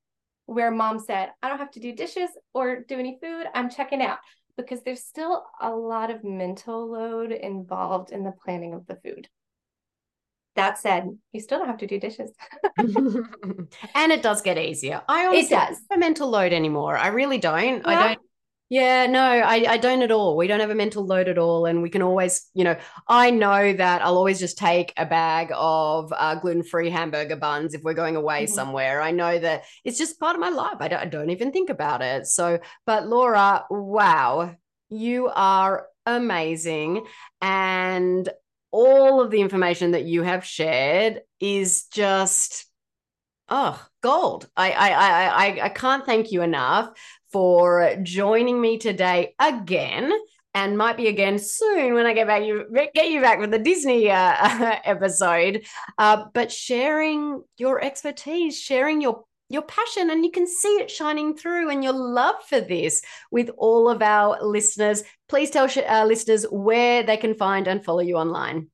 where 0.48 0.70
mom 0.70 0.98
said, 0.98 1.28
I 1.42 1.48
don't 1.50 1.58
have 1.58 1.72
to 1.72 1.80
do 1.80 1.94
dishes 1.94 2.30
or 2.54 2.80
do 2.80 2.98
any 2.98 3.18
food. 3.20 3.46
I'm 3.54 3.68
checking 3.68 4.00
out 4.00 4.16
because 4.56 4.82
there's 4.82 5.04
still 5.04 5.44
a 5.60 5.70
lot 5.70 6.10
of 6.10 6.24
mental 6.24 6.90
load 6.90 7.32
involved 7.32 8.12
in 8.12 8.24
the 8.24 8.32
planning 8.44 8.72
of 8.72 8.86
the 8.86 8.96
food. 9.04 9.28
That 10.56 10.78
said, 10.78 11.06
you 11.32 11.40
still 11.40 11.58
don't 11.58 11.68
have 11.68 11.78
to 11.78 11.86
do 11.86 12.00
dishes. 12.00 12.32
and 12.78 14.10
it 14.10 14.22
does 14.22 14.40
get 14.40 14.56
easier. 14.56 15.02
I 15.06 15.26
honestly 15.26 15.40
it 15.40 15.50
does. 15.50 15.76
don't 15.76 15.86
have 15.90 15.96
a 15.96 15.98
mental 15.98 16.30
load 16.30 16.54
anymore. 16.54 16.96
I 16.96 17.08
really 17.08 17.38
don't. 17.38 17.82
Yeah. 17.82 17.82
I 17.84 17.94
don't 18.14 18.18
yeah, 18.70 19.06
no, 19.06 19.22
I, 19.22 19.64
I 19.66 19.76
don't 19.78 20.02
at 20.02 20.10
all. 20.10 20.36
We 20.36 20.46
don't 20.46 20.60
have 20.60 20.70
a 20.70 20.74
mental 20.74 21.06
load 21.06 21.28
at 21.28 21.38
all. 21.38 21.64
And 21.64 21.80
we 21.80 21.88
can 21.88 22.02
always, 22.02 22.50
you 22.52 22.64
know, 22.64 22.76
I 23.06 23.30
know 23.30 23.72
that 23.72 24.02
I'll 24.02 24.16
always 24.16 24.38
just 24.38 24.58
take 24.58 24.92
a 24.98 25.06
bag 25.06 25.50
of 25.54 26.12
uh, 26.14 26.34
gluten 26.34 26.62
free 26.62 26.90
hamburger 26.90 27.36
buns 27.36 27.72
if 27.72 27.82
we're 27.82 27.94
going 27.94 28.16
away 28.16 28.44
mm-hmm. 28.44 28.54
somewhere. 28.54 29.00
I 29.00 29.10
know 29.10 29.38
that 29.38 29.64
it's 29.84 29.96
just 29.96 30.20
part 30.20 30.34
of 30.34 30.40
my 30.40 30.50
life. 30.50 30.76
I 30.80 30.88
don't, 30.88 31.00
I 31.00 31.06
don't 31.06 31.30
even 31.30 31.50
think 31.50 31.70
about 31.70 32.02
it. 32.02 32.26
So, 32.26 32.58
but 32.84 33.08
Laura, 33.08 33.64
wow, 33.70 34.54
you 34.90 35.28
are 35.28 35.86
amazing. 36.04 37.06
And 37.40 38.28
all 38.70 39.22
of 39.22 39.30
the 39.30 39.40
information 39.40 39.92
that 39.92 40.04
you 40.04 40.22
have 40.22 40.44
shared 40.44 41.22
is 41.40 41.84
just 41.84 42.66
oh 43.48 43.82
gold 44.02 44.46
I, 44.56 44.72
I 44.72 44.90
i 44.90 45.64
i 45.64 45.68
can't 45.70 46.04
thank 46.04 46.32
you 46.32 46.42
enough 46.42 46.90
for 47.32 47.96
joining 48.02 48.60
me 48.60 48.78
today 48.78 49.34
again 49.38 50.12
and 50.54 50.78
might 50.78 50.96
be 50.96 51.08
again 51.08 51.38
soon 51.38 51.94
when 51.94 52.06
I 52.06 52.14
get 52.14 52.26
back 52.26 52.42
you 52.42 52.66
get 52.94 53.10
you 53.10 53.20
back 53.20 53.38
with 53.38 53.50
the 53.50 53.58
Disney 53.58 54.10
uh, 54.10 54.34
episode. 54.84 55.64
Uh, 55.98 56.24
but 56.34 56.50
sharing 56.50 57.42
your 57.58 57.82
expertise, 57.82 58.58
sharing 58.58 59.00
your 59.00 59.24
your 59.50 59.62
passion, 59.62 60.10
and 60.10 60.24
you 60.24 60.30
can 60.30 60.46
see 60.46 60.76
it 60.76 60.90
shining 60.90 61.34
through, 61.36 61.70
and 61.70 61.82
your 61.82 61.94
love 61.94 62.36
for 62.48 62.60
this 62.60 63.02
with 63.30 63.50
all 63.56 63.88
of 63.88 64.02
our 64.02 64.38
listeners. 64.42 65.02
Please 65.28 65.50
tell 65.50 65.68
our 65.86 66.06
listeners 66.06 66.44
where 66.50 67.02
they 67.02 67.16
can 67.16 67.34
find 67.34 67.66
and 67.66 67.84
follow 67.84 68.00
you 68.00 68.16
online. 68.16 68.68